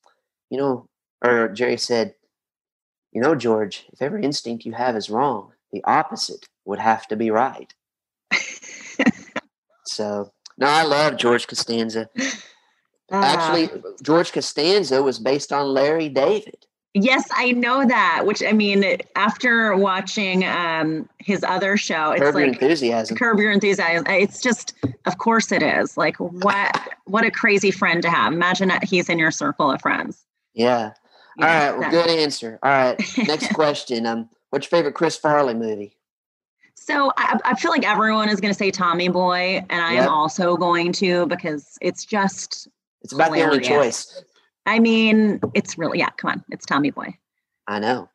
[0.50, 0.86] you know,
[1.24, 2.14] or Jerry said,
[3.12, 7.16] you know, George, if every instinct you have is wrong, the opposite would have to
[7.16, 7.72] be right.
[9.84, 12.08] so no, I love George Costanza.
[13.12, 16.66] Uh, Actually, George Costanza was based on Larry David.
[16.94, 18.22] Yes, I know that.
[18.26, 18.84] Which I mean,
[19.14, 23.16] after watching um, his other show, it's Curb like Your Enthusiasm.
[23.16, 24.06] Curb Your Enthusiasm.
[24.08, 24.74] It's just,
[25.06, 25.96] of course, it is.
[25.96, 26.88] Like, what?
[27.04, 28.32] What a crazy friend to have.
[28.32, 30.24] Imagine that he's in your circle of friends.
[30.52, 30.92] Yeah.
[31.38, 31.78] All right.
[31.78, 32.58] Well, good answer.
[32.62, 33.00] All right.
[33.18, 34.04] Next question.
[34.04, 35.96] Um, what's your favorite Chris Farley movie?
[36.74, 40.04] So I, I feel like everyone is going to say Tommy Boy, and I yep.
[40.04, 42.66] am also going to because it's just.
[43.02, 43.68] It's about hilarious.
[43.68, 44.24] the only choice.
[44.70, 46.10] I mean, it's really yeah.
[46.10, 47.18] Come on, it's Tommy Boy.
[47.66, 48.08] I know.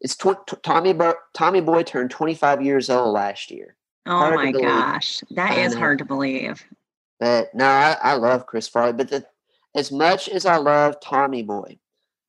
[0.00, 3.76] It's tw- t- Tommy Bo- Tommy Boy turned 25 years old last year.
[4.06, 5.20] Oh Hard my gosh.
[5.32, 5.80] that I is know.
[5.80, 6.64] hard to believe.
[7.20, 8.94] But no, I, I love Chris Farley.
[8.94, 9.26] But the,
[9.74, 11.78] as much as I love Tommy Boy,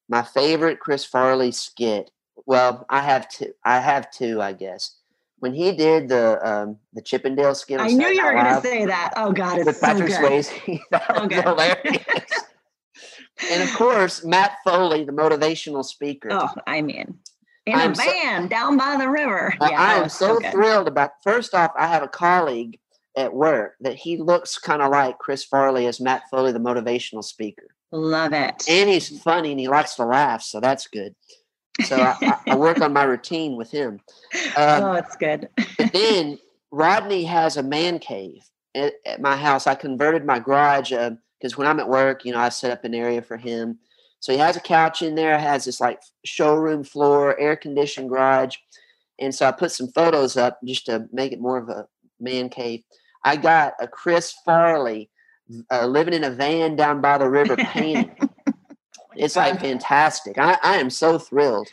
[0.09, 2.11] my favorite Chris Farley skit.
[2.45, 3.53] Well, I have two.
[3.63, 4.97] I have two, I guess.
[5.38, 8.86] When he did the um, the Chippendale skit, I knew you were going to say
[8.88, 9.13] that.
[9.15, 10.19] Oh God, it's with so Patrick good.
[10.19, 11.43] Swayze, that was good.
[11.45, 12.43] hilarious.
[13.52, 16.30] And of course, Matt Foley, the motivational speaker.
[16.32, 17.20] Oh, I mean,
[17.66, 19.54] in I'm a so- van down by the river.
[19.62, 21.12] I- Yeah, I am was so thrilled about.
[21.24, 22.80] First off, I have a colleague
[23.18, 27.24] at work that he looks kind of like Chris Farley as Matt Foley, the motivational
[27.24, 28.64] speaker, Love it.
[28.70, 31.16] and he's funny and he likes to laugh, so that's good.
[31.86, 34.00] So I, I, work on my routine with him.
[34.58, 35.48] Um, oh, it's good.
[35.78, 36.38] but then
[36.72, 38.42] Rodney has a man cave
[38.76, 39.66] at, at my house.
[39.66, 40.92] I converted my garage
[41.40, 43.80] because when I'm at work, you know, I set up an area for him.
[44.20, 48.58] So he has a couch in there, has this like showroom floor, air conditioned garage.
[49.20, 51.88] And so I put some photos up just to make it more of a
[52.20, 52.84] man cave.
[53.24, 55.10] I got a Chris Farley
[55.72, 58.12] uh, living in a van down by the river painting.
[59.16, 60.38] it's like fantastic.
[60.38, 61.70] I, I am so thrilled.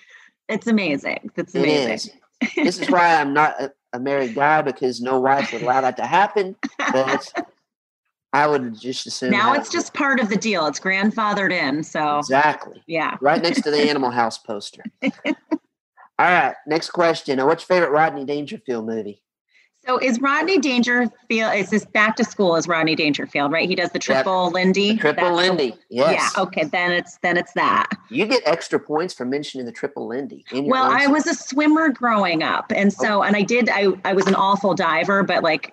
[0.48, 1.30] It's amazing.
[1.36, 2.12] It's amazing.
[2.40, 2.54] is.
[2.54, 5.96] This is why I'm not a, a married guy because no wife would allow that
[5.96, 6.56] to happen.
[6.78, 7.32] But
[8.36, 10.66] I would just assume now it's just part of the deal.
[10.66, 11.82] It's grandfathered in.
[11.82, 13.16] So exactly yeah.
[13.22, 14.82] right next to the Animal House poster.
[15.02, 15.32] All
[16.18, 17.38] right, next question.
[17.46, 19.22] What's your favorite Rodney Dangerfield movie?
[19.86, 21.54] So is Rodney Dangerfield?
[21.54, 22.56] Is this back to school?
[22.56, 23.66] Is Rodney Dangerfield right?
[23.66, 24.92] He does the triple Lindy.
[24.92, 25.76] The Triple That's the- Lindy.
[25.88, 26.32] Yes.
[26.36, 26.42] Yeah.
[26.42, 26.64] Okay.
[26.64, 27.88] Then it's then it's that.
[28.10, 30.44] You get extra points for mentioning the Triple Lindy.
[30.52, 33.22] Well, I was a swimmer growing up, and so oh.
[33.22, 33.70] and I did.
[33.70, 35.72] I I was an awful diver, but like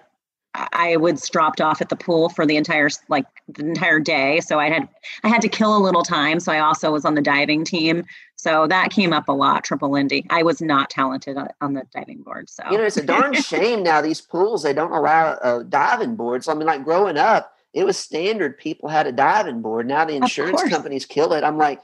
[0.56, 4.39] I was dropped off at the pool for the entire like the entire day.
[4.39, 4.88] So I had
[5.24, 6.39] I had to kill a little time.
[6.39, 8.04] So I also was on the diving team.
[8.36, 9.64] So that came up a lot.
[9.64, 10.26] Triple Lindy.
[10.30, 12.49] I was not talented on, the diving board.
[12.49, 14.01] So You know, it's a darn shame now.
[14.01, 16.47] These pools they don't allow uh, diving boards.
[16.47, 18.58] I mean, like growing up, it was standard.
[18.58, 19.88] People had a diving board.
[19.88, 21.43] Now the insurance companies kill it.
[21.43, 21.82] I'm like,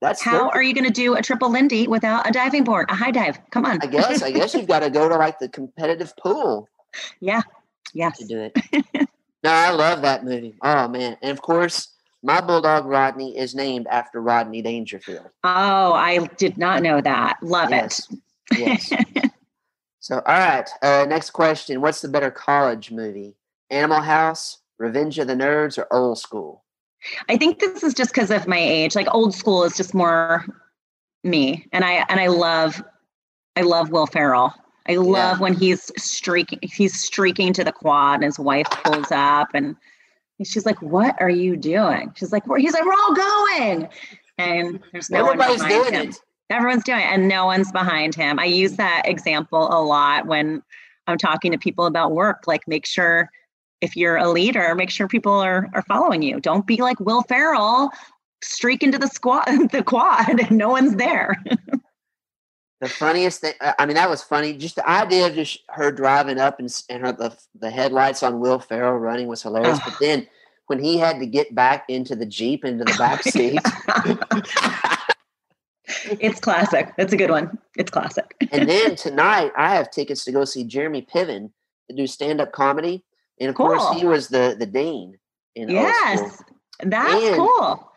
[0.00, 2.94] that's how are you going to do a triple Lindy without a diving board, a
[2.94, 3.38] high dive?
[3.50, 3.78] Come on.
[3.82, 4.22] I guess.
[4.22, 6.68] I guess you've got to go to like the competitive pool
[7.20, 7.42] yeah.
[7.94, 8.18] Yes.
[8.18, 8.56] to do it.
[9.44, 10.54] no, I love that movie.
[10.62, 11.16] Oh man!
[11.22, 15.28] And of course, my bulldog Rodney is named after Rodney Dangerfield.
[15.44, 17.38] Oh, I did not know that.
[17.42, 18.08] Love Yes.
[18.10, 18.18] it.
[18.58, 18.92] Yes.
[20.00, 20.68] so, all right.
[20.82, 23.34] Uh, next question: What's the better college movie?
[23.70, 26.64] Animal House, Revenge of the Nerds, or Old School?
[27.28, 28.94] I think this is just because of my age.
[28.94, 30.44] Like old school is just more
[31.24, 32.82] me, and I and I love,
[33.56, 34.54] I love Will Ferrell.
[34.88, 36.58] I love when he's streaking.
[36.62, 39.76] He's streaking to the quad, and his wife pulls up, and
[40.44, 43.88] she's like, "What are you doing?" She's like, "We're." He's like, "We're all going,"
[44.38, 46.08] and there's no Everybody's one behind doing him.
[46.10, 46.20] it.
[46.50, 48.38] Everyone's doing it, and no one's behind him.
[48.38, 50.62] I use that example a lot when
[51.06, 52.44] I'm talking to people about work.
[52.46, 53.30] Like, make sure
[53.80, 56.40] if you're a leader, make sure people are are following you.
[56.40, 57.90] Don't be like Will Ferrell,
[58.42, 61.42] streak into the squad, the quad, and no one's there.
[62.82, 64.54] The funniest thing, I I mean, that was funny.
[64.54, 68.40] Just the idea of just her driving up and, and her, the, the headlights on
[68.40, 69.78] Will Ferrell running was hilarious.
[69.84, 70.26] But then
[70.66, 73.60] when he had to get back into the Jeep, into the back seat,
[76.20, 76.92] it's classic.
[76.96, 77.56] That's a good one.
[77.76, 78.34] It's classic.
[78.50, 81.50] and then tonight I have tickets to go see Jeremy Piven
[81.88, 83.04] to do stand up comedy.
[83.40, 85.18] And of course, he was the, the dean
[85.54, 85.82] in Old School.
[85.84, 86.42] Yes,
[86.82, 87.88] that's And- cool.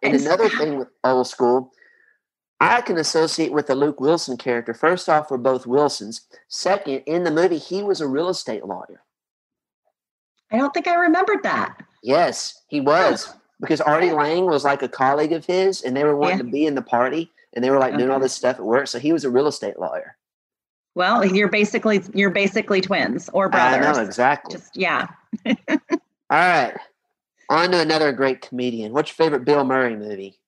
[0.00, 1.72] And another thing with old school,
[2.60, 4.74] I can associate with the Luke Wilson character.
[4.74, 6.22] First off, we're both Wilsons.
[6.48, 9.02] Second, in the movie, he was a real estate lawyer.
[10.50, 11.78] I don't think I remembered that.
[12.02, 13.32] Yes, he was.
[13.60, 16.44] Because Artie Lange was like a colleague of his, and they were wanting Yeah.
[16.44, 18.86] to be in the party, and they were like doing all this stuff at work.
[18.88, 20.16] So he was a real estate lawyer.
[20.94, 23.96] Well, you're basically you're basically twins or I brothers.
[23.96, 24.56] know exactly.
[24.56, 25.08] Just yeah.
[25.46, 25.56] all
[26.30, 26.74] right,
[27.50, 28.92] on to another great comedian.
[28.92, 30.38] What's your favorite Bill Murray movie?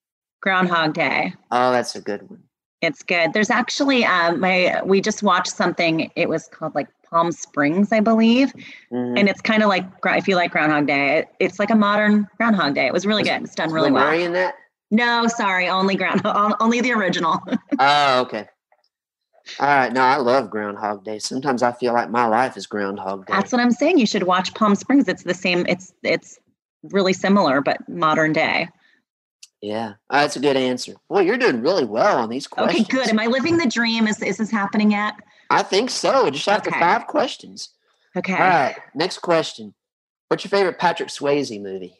[0.40, 1.34] Groundhog Day.
[1.50, 2.42] Oh, that's a good one.
[2.80, 3.32] It's good.
[3.34, 6.10] There's actually um my we just watched something.
[6.16, 8.52] It was called like Palm Springs, I believe,
[8.92, 9.18] Mhm.
[9.18, 12.26] and it's kind of like if you like Groundhog Day, it, it's like a modern
[12.38, 12.86] Groundhog Day.
[12.86, 13.42] It was really Was- good.
[13.42, 14.10] It's done really well.
[14.12, 14.54] In that?
[14.90, 16.22] No, sorry, only ground
[16.60, 17.40] only the original.
[17.78, 18.46] Oh, okay.
[19.58, 19.92] All right.
[19.92, 21.18] No, I love Groundhog Day.
[21.18, 23.32] Sometimes I feel like my life is Groundhog Day.
[23.32, 23.98] That's what I'm saying.
[23.98, 25.08] You should watch Palm Springs.
[25.08, 25.64] It's the same.
[25.66, 26.38] It's it's
[26.84, 28.68] really similar, but modern day.
[29.62, 30.94] Yeah, that's a good answer.
[31.08, 32.86] Boy, you're doing really well on these questions.
[32.86, 33.08] Okay, good.
[33.08, 34.06] Am I living the dream?
[34.06, 35.14] Is is this happening yet?
[35.50, 36.30] I think so.
[36.30, 36.80] Just after Okay.
[36.80, 37.70] five questions.
[38.16, 38.32] Okay.
[38.34, 38.76] All right.
[38.94, 39.74] Next question.
[40.28, 41.94] What's your favorite Patrick Swayze movie?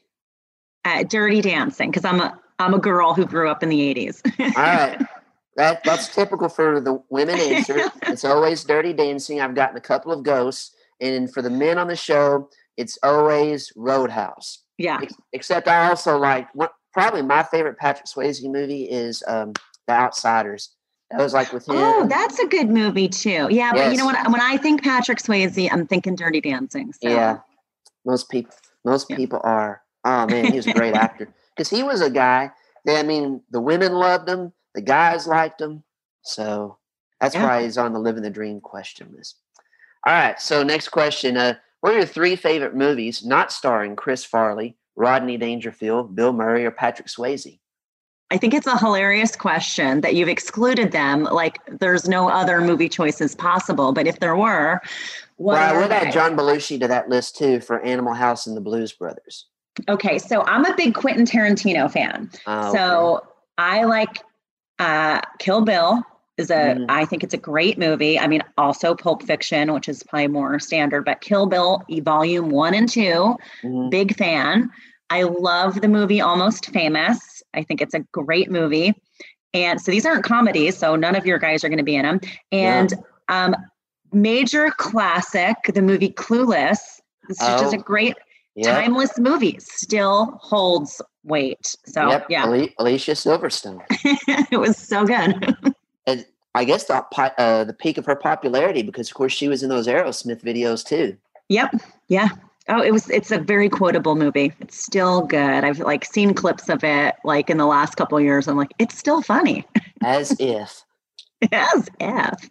[0.84, 4.22] Uh, Dirty Dancing, because I'm a I'm a girl who grew up in the 80s.
[4.56, 5.06] All right.
[5.56, 7.90] That that's typical for the women answer.
[8.04, 9.40] it's always dirty dancing.
[9.40, 10.74] I've gotten a couple of ghosts.
[11.00, 12.48] And for the men on the show,
[12.78, 14.61] it's always Roadhouse.
[14.78, 15.00] Yeah.
[15.32, 19.53] Except I also like what probably my favorite Patrick Swayze movie is um
[19.86, 20.70] The Outsiders.
[21.11, 21.74] That was like with him.
[21.76, 23.49] Oh, that's a good movie too.
[23.51, 24.30] Yeah, but you know what?
[24.30, 26.93] When I think Patrick Swayze, I'm thinking Dirty Dancing.
[26.93, 27.09] So.
[27.09, 27.38] Yeah,
[28.05, 29.16] most people most Yeah.
[29.16, 29.82] people are.
[30.05, 32.51] Oh man, he was a great actor because he was a guy
[32.84, 35.82] that I mean, the women loved him, the guys liked him,
[36.22, 36.78] so
[37.20, 37.45] that's Yeah.
[37.45, 39.36] why he's on the living the dream question list.
[40.07, 44.24] All right, so next question: uh, What are your three favorite movies not starring Chris
[44.24, 47.59] Farley, Rodney Dangerfield, Bill Murray, or Patrick Swayze?
[48.30, 51.24] I think it's a hilarious question that you've excluded them.
[51.24, 53.93] Like there's no other movie choices possible.
[53.93, 54.80] But if there were,
[55.36, 56.12] what well, I would add?
[56.12, 59.47] John Belushi to that list too for Animal House and the Blues Brothers.
[59.88, 62.30] Okay, so I'm a big Quentin Tarantino fan.
[62.47, 62.78] Oh, okay.
[62.78, 63.26] So
[63.59, 64.22] I like
[64.78, 66.03] uh, Kill Bill
[66.41, 66.72] is a.
[66.88, 67.09] I Mhm.
[67.09, 68.18] think it's a great movie.
[68.18, 72.74] I mean, also Pulp Fiction, which is probably more standard, but Kill Bill Volume One
[72.74, 73.91] and Two, Mhm.
[73.91, 74.70] big fan.
[75.11, 77.43] I love the movie Almost Famous.
[77.55, 78.95] I think it's a great movie.
[79.53, 82.03] And so these aren't comedies, so none of your guys are going to be in
[82.05, 82.20] them.
[82.53, 82.95] And
[83.28, 83.55] um,
[84.12, 86.78] major classic, the movie Clueless.
[87.28, 88.16] This is just a Oh, great
[88.57, 88.74] Yep.
[88.74, 91.76] timeless movie still holds weight.
[91.86, 92.26] So yep.
[92.28, 92.47] yeah,
[92.78, 93.80] Alicia Silverstone.
[94.53, 95.55] it was so good.
[96.11, 97.04] and I guess the
[97.38, 100.84] uh, the peak of her popularity because of course she was in those Aerosmith videos
[100.84, 101.16] too.
[101.48, 101.74] yep.
[102.08, 102.28] Yeah.
[102.68, 104.52] Oh, it was it's a very quotable movie.
[104.61, 105.64] It's still good.
[105.64, 108.46] I've like seen clips of it like in the last couple of years.
[108.48, 109.66] I'm like, it's still funny.
[110.02, 110.84] As if.
[111.52, 112.50] As if.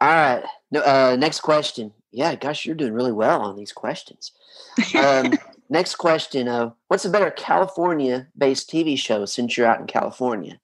[0.00, 0.44] All right.
[0.70, 1.92] No, uh, next question.
[2.12, 4.32] Yeah, gosh, you're doing really well on these questions.
[4.98, 5.34] Um,
[5.70, 6.48] next question.
[6.48, 10.60] Uh, what's a better California-based TV show since you're out in California?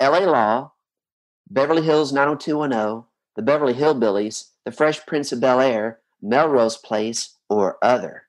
[0.00, 0.26] L.A.
[0.26, 0.71] Law,
[1.52, 3.04] Beverly Hills 90210,
[3.36, 8.22] The Beverly Hillbillies, The Fresh Prince of Bel Air, Melrose Place, or other.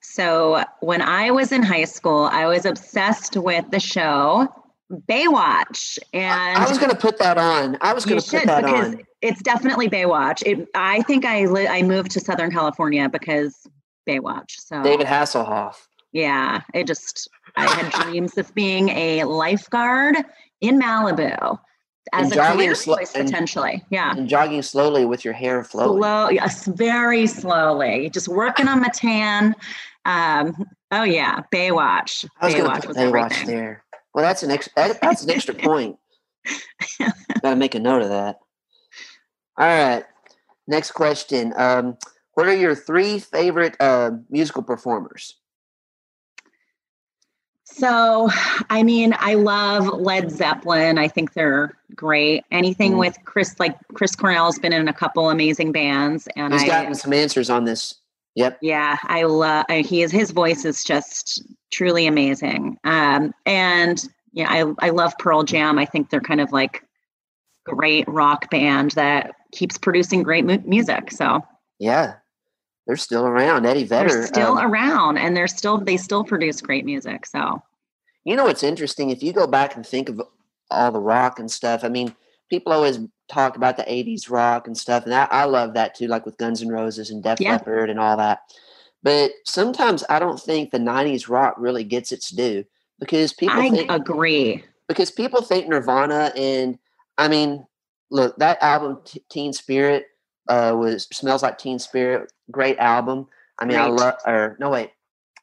[0.00, 4.48] So when I was in high school, I was obsessed with the show
[4.90, 5.98] Baywatch.
[6.14, 7.76] And I was going to put that on.
[7.82, 9.02] I was going to put that because on.
[9.20, 10.42] it's definitely Baywatch.
[10.46, 13.66] It, I think I li- I moved to Southern California because
[14.08, 14.50] Baywatch.
[14.58, 15.76] So David Hasselhoff.
[16.12, 20.16] yeah, it just I had dreams of being a lifeguard
[20.60, 21.58] in Malibu
[22.12, 23.84] as And a jogging slo- choice and- potentially.
[23.90, 24.14] Yeah.
[24.16, 25.98] and jogging slowly with your hair flowing.
[26.00, 28.10] Slow, yes, very slowly.
[28.10, 29.54] Just working on my tan.
[30.04, 30.54] Um,
[30.90, 32.24] oh yeah, Baywatch.
[32.40, 33.46] I was Baywatch put was Baywatch everything.
[33.46, 33.84] there.
[34.14, 34.72] Well, that's an extra.
[34.76, 35.96] That, that's an extra point.
[36.98, 37.14] Got
[37.50, 38.38] to make a note of that.
[39.56, 40.04] All right.
[40.66, 41.52] Next question.
[41.56, 41.96] Um,
[42.34, 45.36] what are your three favorite uh, musical performers?
[47.74, 48.28] So,
[48.70, 50.98] I mean, I love Led Zeppelin.
[50.98, 52.44] I think they're great.
[52.50, 52.98] Anything Mm.
[52.98, 56.94] with Chris, like Chris Cornell's been in a couple amazing bands, and He's I, gotten
[56.94, 57.94] some answers on this.
[58.34, 58.58] Yep.
[58.62, 59.66] yeah, I love.
[59.68, 62.78] He is his voice is just truly amazing.
[62.84, 64.02] Um, and
[64.32, 65.78] yeah, I I love Pearl Jam.
[65.78, 66.82] I think they're kind of like
[67.66, 71.10] great rock band that keeps producing great mu- music.
[71.10, 71.40] So
[71.78, 72.14] Yeah.
[72.86, 73.64] They're still around.
[73.66, 74.08] Eddie Vedder.
[74.08, 77.26] they're still um, around, and they're still they still produce great music.
[77.26, 77.62] So
[78.24, 79.10] You know what's interesting?
[79.10, 80.20] If you go back and think of
[80.70, 82.14] all the rock and stuff, I mean,
[82.50, 86.06] people always talk about the 80s rock and stuff, and I, I love that too,
[86.08, 87.52] like with Guns N' Roses and Def Yeah.
[87.52, 88.40] Leppard and all that.
[89.02, 92.64] But sometimes I don't think the 90s rock really gets its due
[93.00, 94.64] because people I think agree.
[94.88, 96.78] because people think Nirvana and
[97.18, 97.66] I mean,
[98.10, 100.06] look, that album Teen Spirit
[100.48, 103.26] uh, was smells like Teen Spirit, great album.
[103.58, 104.90] I mean, I love or no wait,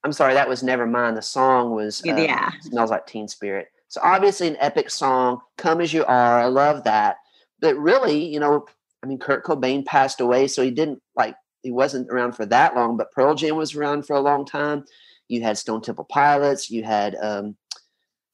[0.04, 1.16] I'm sorry, that was Nevermind.
[1.16, 2.52] The song was uh, Yeah.
[2.62, 3.68] smells like Teen Spirit.
[3.88, 6.40] So obviously an epic song, Come as You Are.
[6.40, 7.18] I love that.
[7.60, 8.66] But really, you know,
[9.04, 12.76] I mean, Kurt Cobain passed away, so he didn't like he wasn't around for that
[12.76, 12.98] long.
[12.98, 14.86] But Pearl Jam was around for a long time.
[15.28, 16.70] You had Stone Temple Pilots.
[16.70, 17.56] You had, um,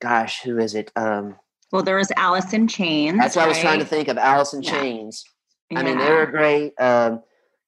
[0.02, 0.92] gosh, who is it?
[0.96, 1.36] Um,
[1.72, 3.18] Well, there was Alice in Chains.
[3.18, 4.18] that's what I was trying to think of.
[4.18, 4.72] Alice in Yeah.
[4.80, 5.24] Chains.
[5.74, 6.74] I mean, they were great.
[6.80, 7.24] Um,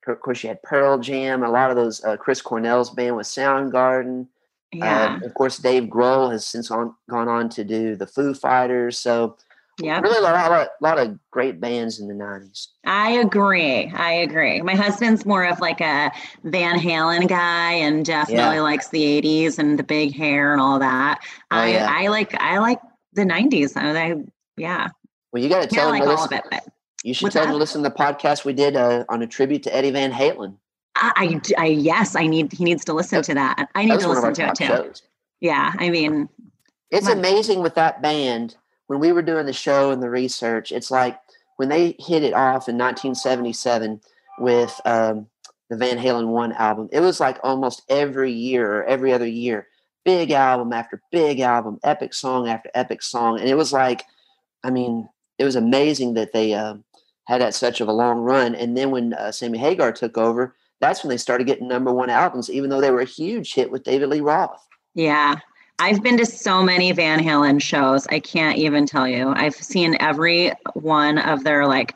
[0.08, 1.44] of course, you had Pearl Jam.
[1.44, 2.04] A lot of those.
[2.04, 4.28] Uh, Chris Cornell's band was Soundgarden.
[4.72, 5.20] Yeah.
[5.22, 8.98] Uh, of course, Dave Grohl has since on, gone on to do the Foo Fighters.
[9.00, 9.38] So
[9.80, 12.70] yeah, really a lot, of, lot of great bands in the nineties.
[12.86, 13.92] I agree.
[13.96, 14.62] I agree.
[14.62, 16.12] My husband's more of like a
[16.44, 18.62] Van Halen guy and definitely Yeah.
[18.62, 21.20] likes the 80s and the big hair and all that.
[21.52, 21.88] Oh, I, yeah.
[21.90, 22.80] I like I like
[23.14, 23.78] the 90s.
[23.78, 24.16] I, I
[24.58, 24.88] yeah.
[25.32, 26.34] Well, you got to tell them like all listen.
[26.34, 26.46] of it.
[26.50, 26.64] But
[27.04, 29.28] You should What's tell them to listen to the podcast we did uh, on a
[29.28, 30.56] tribute to Eddie Van Halen.
[30.96, 33.70] I, I yes, I need he needs to listen That- to that.
[33.76, 34.66] I That need was to one of our listen to it too.
[34.66, 35.02] shows.
[35.42, 35.74] Yeah.
[35.78, 36.28] I mean,
[36.90, 38.56] It's amazing with that band
[38.88, 41.20] when we were doing the show and the research, it's like
[41.58, 44.02] when they hit it off in 1977
[44.40, 45.28] with um,
[45.70, 49.68] the Van Halen one album, it was like almost every year or every other year,
[50.06, 54.04] big album after big album, epic song after epic song, and it was like,
[54.64, 56.76] I mean, it was amazing that they uh,
[57.28, 58.56] had that such of a long run.
[58.56, 62.10] And then when uh, Sammy Hagar took over, that's when they started getting number one
[62.10, 64.66] albums, even though they were a huge hit with David Lee Roth.
[64.96, 65.36] Yeah.
[65.80, 68.08] I've been to so many Van Halen shows.
[68.08, 69.34] I can't even tell you.
[69.36, 71.96] I've seen every one of their like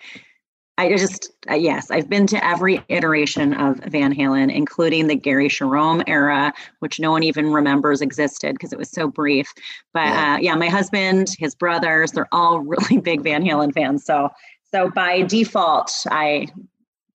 [0.78, 5.48] I just uh, yes, I've been to every iteration of Van Halen, including the Gary
[5.48, 9.54] Cherone era, which no one even remembers existed because it was so brief.
[9.94, 10.34] But yeah.
[10.34, 14.04] Uh, yeah, my husband, his brothers, they're all really big Van Halen fans.
[14.04, 14.30] So
[14.74, 16.48] so by default, I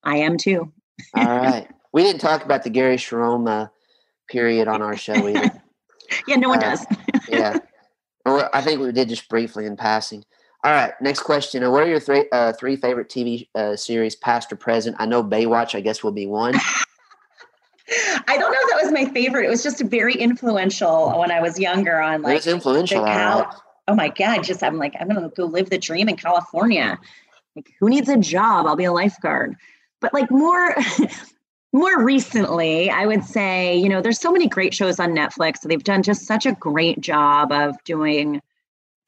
[0.03, 0.73] I am too.
[1.15, 3.67] all right, we didn't talk about the Gary uh,
[4.29, 5.63] period on our show either.
[6.27, 6.87] yeah, no one uh, does.
[7.29, 7.59] yeah.
[8.25, 10.25] Well, I think we did just briefly in passing.
[10.65, 11.69] All right, next question.
[11.71, 14.97] What are your three uh, three favorite TV uh, series, past or present?
[14.99, 15.75] I know Baywatch.
[15.75, 16.55] I guess will be one.
[18.29, 19.47] I don't know if that was my favorite.
[19.47, 22.01] It was just very influential when I was younger.
[22.01, 23.05] On like, it was influential.
[23.05, 23.55] Cal- right.
[23.87, 24.43] Oh my god!
[24.43, 26.99] Just I'm like, I'm gonna go live the dream in California.
[27.57, 28.67] Like, who needs a job?
[28.67, 29.57] I'll be a lifeguard.
[30.01, 30.77] But like more,
[31.73, 35.61] more recently, I would say, you know, there's so many great shows on Netflix.
[35.63, 38.43] They've done just such a great job of doing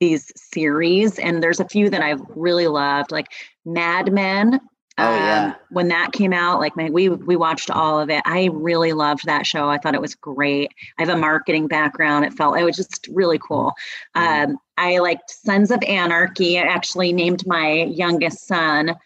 [0.01, 1.18] these series.
[1.18, 3.26] And there's a few that I've really loved, like
[3.66, 4.61] Mad Men.
[4.99, 5.44] Oh, yeah.
[5.46, 8.20] Um, when that came out, like man, we we watched all of it.
[8.24, 9.68] I really loved that show.
[9.68, 10.72] I thought it was great.
[10.99, 12.24] I have a marketing background.
[12.24, 13.74] It felt it was just really cool.
[14.16, 14.51] Mm-hmm.
[14.51, 16.59] Um, I liked Sons of Anarchy.
[16.59, 18.96] I actually named my youngest son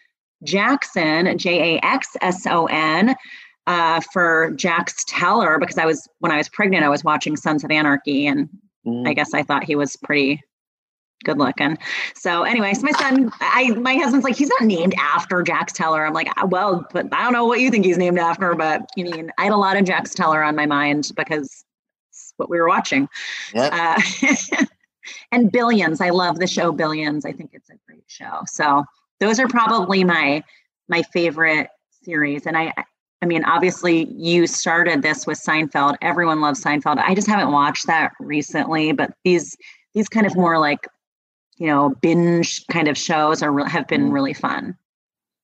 [0.43, 3.15] Jackson, J A X S O N
[3.67, 7.63] uh, for Jax Teller because I was when I was pregnant, I was watching Sons
[7.63, 8.49] of Anarchy, and
[8.85, 9.07] mm.
[9.07, 10.41] I guess I thought he was pretty
[11.23, 11.77] good looking.
[12.15, 16.05] So, anyways, my son, I my husband's like, he's not named after Jax Teller.
[16.05, 18.89] I'm like, uh, well, but I don't know what you think he's named after, but
[18.95, 21.63] you mean I had a lot of Jax Teller on my mind because
[22.09, 23.07] it's what we were watching.
[23.53, 23.73] Yep.
[23.73, 24.65] Uh,
[25.31, 27.25] and Billions, I love the show Billions.
[27.25, 28.41] I think it's a great show.
[28.45, 28.83] So
[29.19, 30.43] those are probably my
[30.89, 31.69] my favorite
[32.03, 32.73] series, and I
[33.23, 35.95] I mean, obviously, you started this with Seinfeld.
[36.01, 36.97] Everyone loves Seinfeld.
[36.97, 39.55] I just haven't watched that recently, but these
[39.93, 40.87] these kind of more like,
[41.57, 44.13] you know, binge kind of shows are have been mm-hmm.
[44.13, 44.77] really fun.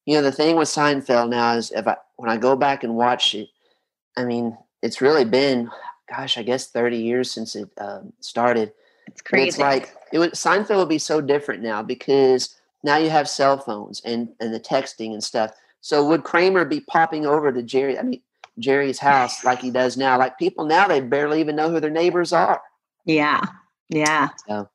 [0.05, 2.95] You know, the thing with Seinfeld now is if I when I go back and
[2.95, 3.49] watch it,
[4.18, 5.70] I mean, it's really been,
[6.10, 8.74] gosh, I guess thirty years since it um, started.
[9.07, 9.47] It's crazy.
[9.47, 13.57] it's like it would Seinfeld would be so different now because now you have cell
[13.57, 15.51] phones and and the texting and stuff
[15.82, 17.97] so would Kramer be popping over to Jerry?
[17.97, 18.22] I mean,
[18.57, 20.18] Jerry's house like he does now?
[20.18, 22.62] Like people now, they barely even know who their neighbors are.
[23.05, 23.41] Yeah,
[23.89, 24.30] yeah.
[24.47, 24.70] So,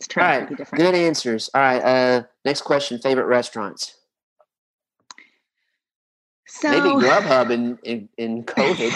[0.00, 0.82] it's trying to be different.
[0.82, 1.50] Good answers.
[1.54, 1.78] All right.
[1.78, 3.96] Uh, next question: Favorite restaurants?
[6.48, 8.90] So, Maybe Grubhub in, in, in COVID.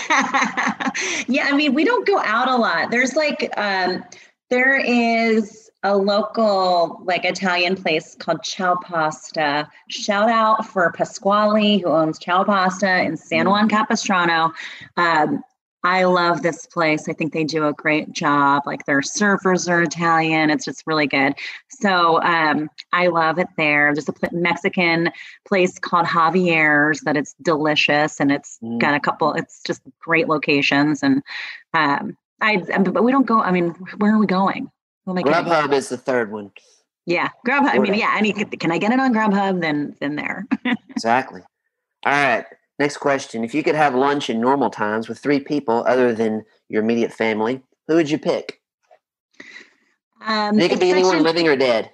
[1.29, 2.91] yeah, I mean, we don't go out a lot.
[2.91, 4.03] There's like, um,
[4.51, 9.69] there is a local like Italian place called Ciao Pasta.
[9.89, 14.53] Shout out for Pasquale who owns Ciao Pasta in San Juan Capistrano.
[14.97, 15.45] Um,
[15.85, 17.11] I love this place.
[17.11, 18.63] I think they do a great job.
[18.65, 20.49] Like their servers are Italian.
[20.49, 21.35] It's just really good.
[21.69, 23.93] So um, I love it there.
[23.93, 25.11] There's a Mexican
[25.47, 28.81] place called Javier's that it's delicious and it's mm.
[28.81, 29.35] got a couple.
[29.35, 31.23] It's just great locations and
[31.75, 32.57] um, I.
[32.57, 33.41] But we don't go.
[33.41, 34.71] I mean, where are we going?
[35.07, 36.51] Oh Grubhub is the third one.
[37.05, 37.75] Yeah, Grubhub.
[37.75, 38.15] I mean, yeah.
[38.17, 39.61] Any can I get it on Grubhub?
[39.61, 40.47] Then then there.
[40.89, 41.43] exactly.
[42.07, 42.47] All right.
[42.79, 46.45] Next question: If you could have lunch in normal times with three people other than
[46.69, 48.61] your immediate family, who would you pick?
[50.25, 51.91] Um, it could be anyone an, living or dead.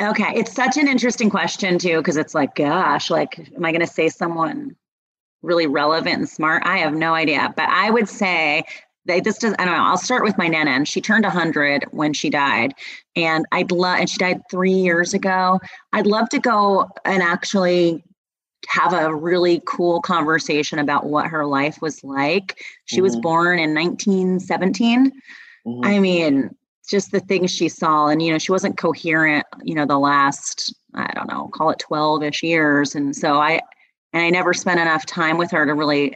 [0.00, 3.80] Okay, it's such an interesting question too, because it's like, gosh, like, am I going
[3.80, 4.74] to say someone
[5.42, 6.62] really relevant and smart?
[6.66, 8.64] I have no idea, but I would say
[9.06, 9.84] they, this does I don't know.
[9.84, 10.70] I'll start with my nana.
[10.70, 12.74] And she turned 100 when she died,
[13.16, 13.98] and I'd love.
[13.98, 15.60] And she died three years ago.
[15.92, 18.02] I'd love to go and actually
[18.70, 22.62] have a really cool conversation about what her life was like.
[22.84, 23.02] She mm-hmm.
[23.02, 25.10] was born in 1917.
[25.66, 25.84] Mm-hmm.
[25.84, 26.50] I mean,
[26.88, 29.44] just the things she saw, and you know, she wasn't coherent.
[29.64, 33.60] You know, the last I don't know, call it 12ish years, and so I
[34.12, 36.14] and I never spent enough time with her to really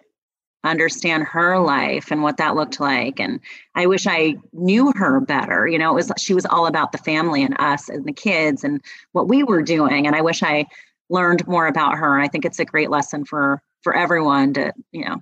[0.63, 3.39] understand her life and what that looked like and
[3.75, 6.97] i wish i knew her better you know it was she was all about the
[6.97, 8.81] family and us and the kids and
[9.13, 10.65] what we were doing and i wish i
[11.11, 14.73] learned more about her and i think it's a great lesson for for everyone to
[14.93, 15.17] you know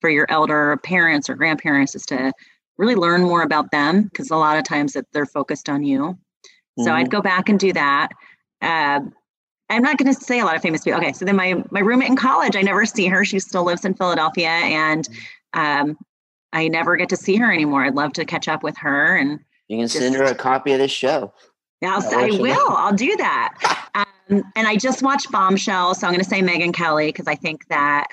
[0.00, 2.32] for your elder parents or grandparents is to
[2.78, 6.16] really learn more about them because a lot of times that they're focused on you
[6.78, 6.94] So Mhm.
[6.94, 8.08] I'd go back and do that.
[8.62, 9.00] Uh,
[9.68, 10.98] I'm not going to say a lot of famous people.
[11.00, 13.24] Okay, so then my my roommate in college, I never see her.
[13.24, 15.06] She still lives in Philadelphia, and
[15.52, 15.96] um,
[16.52, 17.84] I never get to see her anymore.
[17.84, 19.38] I'd love to catch up with her, and
[19.68, 21.32] You can send her a copy of this show.
[21.84, 22.50] I'll, I works for me.
[22.50, 22.70] will.
[22.76, 23.76] I'll do that.
[24.30, 27.34] Um, and I just watched Bombshell, so I'm going to say Megyn Kelly because I
[27.34, 28.08] think that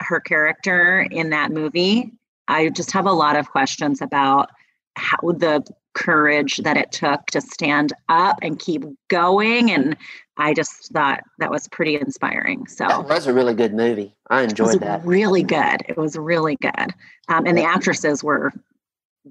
[0.00, 2.12] her character in that movie,
[2.48, 4.50] I just have a lot of questions about
[4.96, 5.64] how the
[5.94, 9.70] courage that it took to stand up and keep going.
[9.70, 9.96] And
[10.38, 12.66] I just thought that was pretty inspiring.
[12.66, 14.14] So That was a really good movie.
[14.30, 15.04] I it was enjoyed that.
[15.04, 15.82] really good.
[15.88, 16.94] It was really good.
[17.28, 18.52] Um, and the actresses were,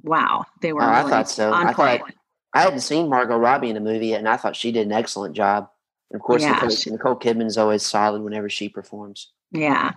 [0.04, 1.52] wow, they were Oh, I thought so.
[1.52, 2.02] on I thought.
[2.54, 4.92] I hadn't seen Margot Robbie in a movie yet, and I thought she did an
[4.92, 5.70] excellent job.
[6.12, 9.32] And of course, Yeah, Nicole, Nicole Kidman is always solid whenever she performs.
[9.52, 9.94] Yeah.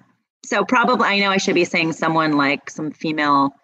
[0.47, 3.55] So probably I know I should be saying someone like some female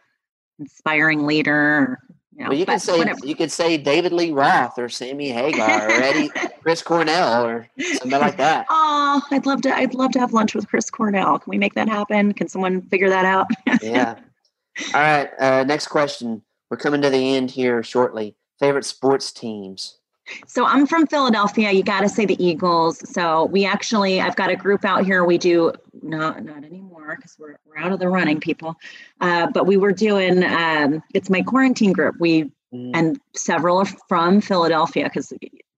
[0.59, 1.55] inspiring leader.
[1.55, 1.99] Or,
[2.35, 3.19] you know, well, you could say whatever.
[3.25, 6.31] you could say David Lee Roth or Sammy Hagar or Eddie
[6.63, 7.69] Chris Cornell or
[7.99, 8.67] somebody like that.
[9.13, 9.75] Oh, I'd love to.
[9.77, 11.39] I'd love to have lunch with Chris Cornell.
[11.41, 12.33] Can we make that happen?
[12.33, 13.47] Can someone figure that out?
[13.83, 14.15] Yeah.
[14.95, 15.29] All right.
[15.41, 16.43] Uh, next question.
[16.71, 18.37] We're coming to the end here shortly.
[18.61, 19.99] Favorite sports teams?
[20.47, 21.71] So I'm from Philadelphia.
[21.73, 23.03] You got to say the Eagles.
[23.13, 25.25] So we actually, I've got a group out here.
[25.25, 28.77] We do not not anymore because we're we're out of the running, people.
[29.21, 30.45] Uh, but we were doing.
[30.45, 32.17] Um, it's my quarantine group.
[32.19, 35.33] We Mm, and several are from Philadelphia because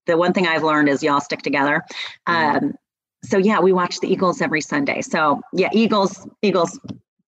[0.06, 1.82] the one thing I've learned is y'all stick together.
[2.28, 2.56] Mhm.
[2.56, 2.74] Um,
[3.24, 5.00] so yeah, we watch the Eagles every Sunday.
[5.00, 6.78] So yeah, Eagles, Eagles.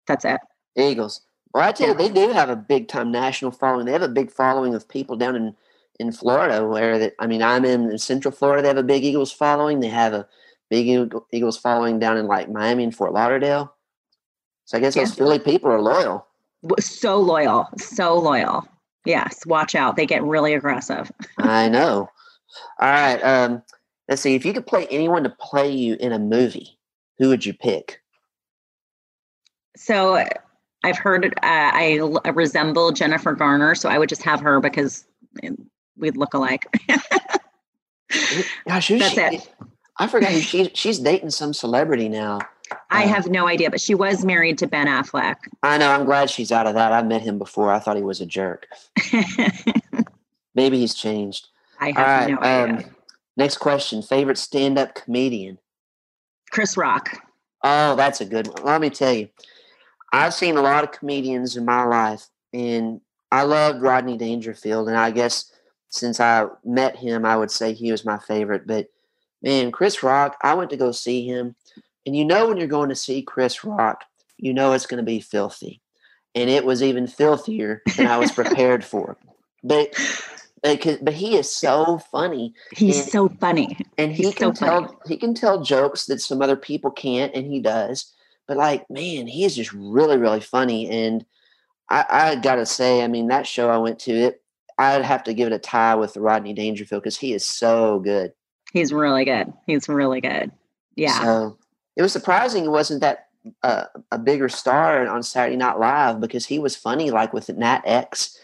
[0.07, 0.41] That's it.
[0.77, 1.23] Eagles.
[1.55, 3.87] Well, I tell you, they do have a big time national following.
[3.87, 5.57] They have a big following of people down in
[6.01, 6.67] in Florida.
[6.67, 8.63] Where that I mean, I'm in Central Florida.
[8.63, 9.81] They have a big Eagles following.
[9.81, 10.27] They have a
[10.71, 10.87] big
[11.33, 13.75] Eagles following down in like Miami and Fort Lauderdale.
[14.65, 15.15] So I guess those Yeah.
[15.17, 16.27] Philly people are loyal.
[16.81, 18.67] So loyal, so loyal.
[19.05, 19.97] Yes, watch out.
[19.97, 21.13] They get really aggressive.
[21.39, 22.09] I know.
[22.81, 23.23] All right.
[23.23, 23.63] Um,
[24.09, 24.35] let's see.
[24.35, 26.79] If you could play anyone to play you in a movie,
[27.19, 28.01] who would you pick?
[29.77, 30.25] So
[30.85, 31.99] I've heard uh, I
[32.35, 35.05] resemble Jennifer Garner, so I would just have her because
[35.97, 36.67] we'd look alike.
[38.69, 39.21] Gosh, who's That's she?
[39.21, 39.55] it.
[39.99, 40.71] I forgot who she.
[40.75, 42.41] She's dating some celebrity now.
[42.91, 45.37] I Uh, have no idea, but she was married to Ben Affleck.
[45.63, 45.91] I know.
[45.91, 46.93] I'm glad she's out of that.
[46.93, 47.71] I met him before.
[47.73, 48.67] I thought he was a jerk.
[50.55, 51.49] Maybe he's changed.
[51.81, 52.31] I All have right.
[52.31, 52.87] no idea.
[52.87, 52.95] um,
[53.37, 54.03] next question.
[54.03, 55.59] Favorite stand-up comedian?
[56.51, 57.19] Chris Rock.
[57.63, 58.63] Oh, that's a good one.
[58.65, 59.29] Let me tell you,
[60.13, 63.01] I've seen a lot of comedians in my life, and
[63.33, 64.89] I loved Rodney Dangerfield.
[64.89, 65.51] And I guess
[65.95, 68.67] since I met him, I would say he was my favorite.
[68.67, 68.89] But
[69.43, 71.55] man, Chris Rock, I went to go see him,
[72.07, 74.05] and you know when you're going to see Chris Rock,
[74.37, 75.81] you know it's going to be filthy,
[76.35, 79.17] and it was even filthier than I was prepared for.
[79.63, 79.95] But
[80.63, 83.03] but, but he is so funny He's Yeah.
[83.05, 83.77] so funny.
[83.99, 84.87] and he He's can so funny.
[84.87, 88.13] tell he can tell jokes that some other people can't and he does
[88.49, 91.25] but like man he is just really really funny and
[91.91, 94.43] i i gotta say i mean that show i went to it
[94.79, 98.33] i'd have to give it a tie with rodney dangerfield because he is so good
[98.73, 99.53] He's really good.
[99.69, 100.51] He's really good.
[100.97, 101.21] Yeah.
[101.21, 101.59] so
[101.97, 103.29] it was surprising it wasn't that
[103.63, 107.83] uh, a bigger star on saturday night live because he was funny like with nat
[107.85, 108.37] x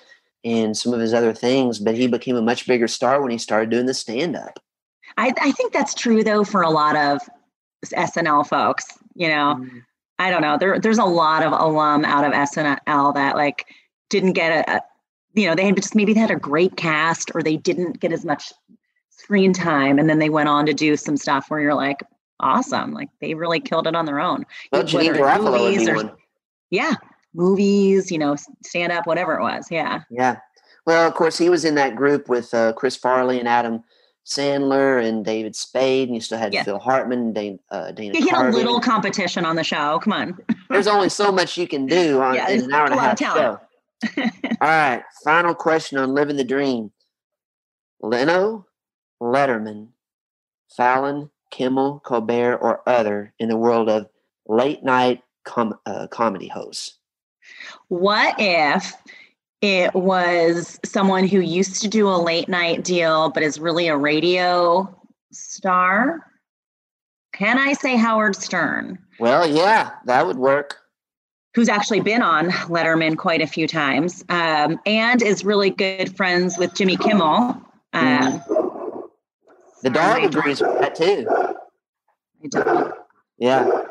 [0.45, 3.39] and some of his other things but he became a much bigger star when he
[3.39, 4.61] started doing the stand-up
[5.17, 7.21] I, I think that's true though for a lot of
[7.87, 8.85] SNL folks.
[9.15, 9.83] You know, Mm.
[10.21, 10.59] I don't know.
[10.59, 13.67] There, there's a lot of alum out of SNL that like
[14.11, 14.83] didn't get a
[15.35, 18.13] you know, they had just maybe they had a great cast or they didn't get
[18.13, 18.53] as much
[19.11, 22.03] screen time, and then they went on to do some stuff where you're like,
[22.41, 24.45] awesome, like they really killed it on their own.
[24.73, 26.13] well Whether Janeane Garofalo would movies be or- one
[26.71, 26.95] Yeah,
[27.35, 29.67] movies, you know, stand up, whatever it was.
[29.71, 30.37] Yeah, Yeah.
[30.87, 33.85] Well, of course, he was in that group with uh, Chris Farley and Adam
[34.25, 36.63] Sandler and David Spade, and you still had Yeah.
[36.65, 39.99] Phil Hartman, and Dana, uh, Dana he had a little competition on the show.
[40.01, 40.39] Come on.
[40.71, 43.19] There's only so much you can do on Yeah, in an hour and a half
[43.19, 43.61] show.
[44.17, 45.03] All right.
[45.25, 46.91] Final question on living the dream.
[48.03, 48.67] Leno,
[49.23, 49.89] Letterman,
[50.77, 54.09] Fallon, Kimmel, Colbert, or other in the world of
[54.47, 56.99] late night com- uh, comedy hosts.
[57.89, 58.95] What if
[59.61, 63.97] it was someone who used to do a late night deal but is really a
[63.97, 64.89] radio
[65.33, 66.27] star?
[67.33, 70.80] Can I say Howard Stern, Well, yeah, that would work.
[71.55, 76.57] Who's actually been on Letterman quite a few times um, and is really good friends
[76.59, 77.61] with Jimmy Kimmel?
[77.93, 78.43] Um,
[79.83, 81.27] The dog agrees with that too.
[81.29, 82.95] I don't-
[83.39, 83.83] Yeah.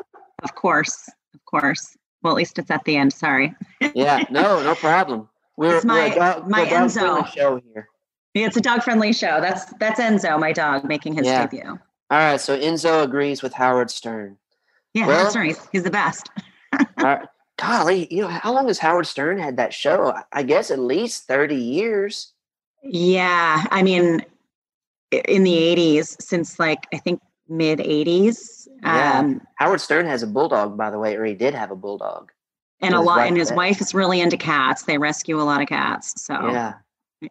[0.42, 1.96] Of course, of course.
[2.22, 3.12] Well, at least it's at the end.
[3.12, 3.54] Sorry.
[3.94, 5.28] Yeah, no, no problem.
[5.56, 7.26] We're, It's my- dog, my we're dog friendly Enzo.
[7.34, 7.88] show here.
[8.34, 9.40] Yeah, it's a dog friendly show.
[9.40, 11.46] That's that's Enzo, my dog, making his yeah.
[11.46, 11.64] debut.
[11.68, 11.78] All
[12.18, 14.36] right, so Enzo agrees with Howard Stern.
[14.94, 16.30] Yeah, well, Howard Stern, he's, he's the best.
[16.72, 17.28] all right.
[17.60, 20.14] Golly, you know, how long has Howard Stern had that show?
[20.32, 22.32] I guess at least 30 years.
[22.82, 23.64] Yeah.
[23.70, 24.24] I mean,
[25.10, 28.66] in the 80s, since like, I think mid 80s.
[28.82, 29.18] Yeah.
[29.18, 32.32] Um, Howard Stern has a bulldog, by the way, or he did have a bulldog.
[32.80, 34.84] And a lot, and his wife is really into cats.
[34.84, 36.22] They rescue a lot of cats.
[36.22, 36.74] So, yeah.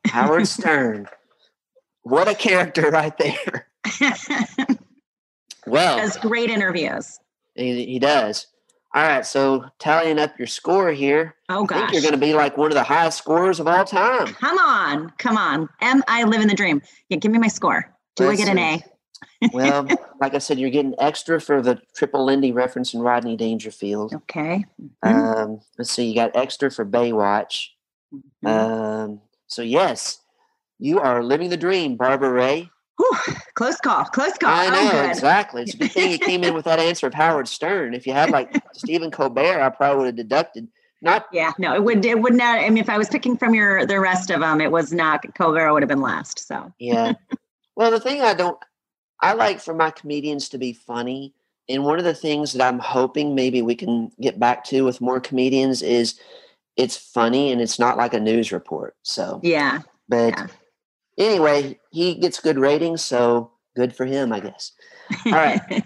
[0.06, 1.08] Howard Stern.
[2.04, 3.68] What a character right there.
[5.66, 7.20] well, does great interviews.
[7.56, 8.46] He, he does.
[8.96, 11.36] All right, so tallying up your score here.
[11.48, 13.68] Oh gosh, I think you're going to be like one of the highest scorers of
[13.68, 14.34] all time.
[14.34, 15.70] Come on, come on.
[15.82, 16.82] Am I living the dream?
[17.08, 17.94] Yeah, give me my score.
[18.16, 18.84] Do Let's I get an A?
[19.54, 19.88] well,
[20.20, 24.14] like I said, you're getting extra for the triple Lindy reference in Rodney Dangerfield.
[24.14, 24.66] Okay.
[24.82, 25.08] Mm-hmm.
[25.08, 27.68] Um, let's see, you got extra for Baywatch.
[28.12, 28.48] Mm-hmm.
[28.48, 30.20] Um, so yes,
[30.80, 32.72] you are living the dream, Barbara Rea.
[33.00, 34.04] Whew, close call.
[34.04, 34.50] Close call.
[34.50, 35.62] I oh, know exactly.
[35.62, 37.94] It's a good thing you came in with that answer of Howard Stern.
[37.94, 40.68] If you had like Stephen Colbert, I probably would have deducted.
[41.02, 41.28] Not.
[41.32, 41.54] Yeah.
[41.58, 42.04] No, it would.
[42.04, 42.60] It would not.
[42.60, 45.24] I mean, if I was picking from your the rest of them, it was not
[45.34, 45.72] Colbert.
[45.72, 46.46] Would have been last.
[46.46, 46.74] So.
[46.78, 47.14] Yeah.
[47.78, 48.58] Well, the thing I don't,
[49.22, 51.34] I like for my comedians to be funny,
[51.70, 55.00] and one of the things that I'm hoping maybe we can get back to with
[55.00, 56.20] more comedians is
[56.76, 58.98] it's funny and it's not like a news report.
[59.04, 59.40] So.
[59.42, 59.84] Yeah.
[60.10, 60.38] But.
[60.38, 60.48] Yeah
[61.20, 64.72] anyway, he gets good ratings, so good for him, I guess.
[65.26, 65.62] All right.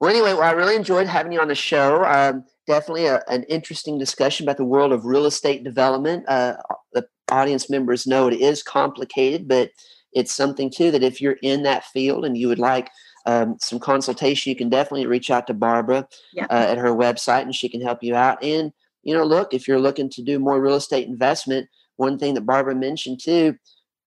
[0.00, 2.04] well, anyway, well, I really enjoyed having you on the show.
[2.04, 6.24] Um, definitely a, an interesting discussion about the world of real estate development.
[6.28, 6.56] Uh,
[6.92, 9.70] the audience members know it is complicated, but
[10.12, 12.90] it's something too that if you're in that field and you would like
[13.26, 16.08] um, some consultation, you can definitely reach out to Barbara
[16.38, 18.42] uh, at her website and she can help you out.
[18.42, 22.34] And, you know, look, if you're looking to do more real estate investment, one thing
[22.34, 23.56] that Barbara mentioned too,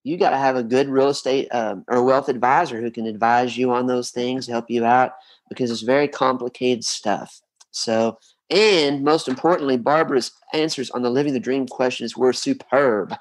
[0.04, 3.58] you got to have a good real estate um, or wealth advisor who can advise
[3.58, 5.12] you on those things, help you out
[5.50, 7.42] because it's very complicated stuff.
[7.72, 8.18] So,
[8.50, 13.14] and most importantly, Barbara's answers on the living the dream questions were superb.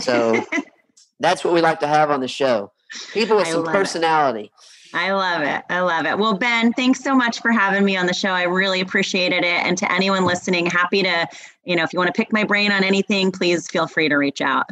[0.00, 0.44] So,
[1.20, 2.72] that's what we like to have on the show.
[3.12, 4.44] People with some personality.
[4.44, 4.50] It.
[4.92, 5.62] I love it.
[5.70, 6.18] I love it.
[6.18, 8.30] Well, Ben, thanks so much for having me on the show.
[8.30, 9.64] I really appreciated it.
[9.64, 11.28] And to anyone listening, happy to,
[11.64, 14.16] you know, if you want to pick my brain on anything, please feel free to
[14.16, 14.66] reach out.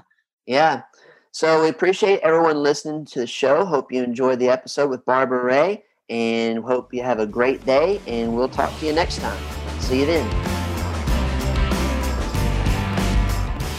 [0.47, 0.83] Yeah.
[1.33, 3.65] So we appreciate everyone listening to the show.
[3.65, 8.01] Hope you enjoyed the episode with Barbara Rea and hope you have a great day.
[8.07, 9.39] And we'll talk to you next time.
[9.81, 10.29] See you then.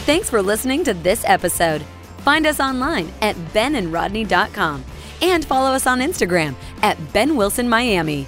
[0.06, 1.82] Thanks for listening to this episode.
[2.18, 4.84] Find us online at benandrodney.com
[5.22, 8.26] and follow us on Instagram at Ben Wilson Miami.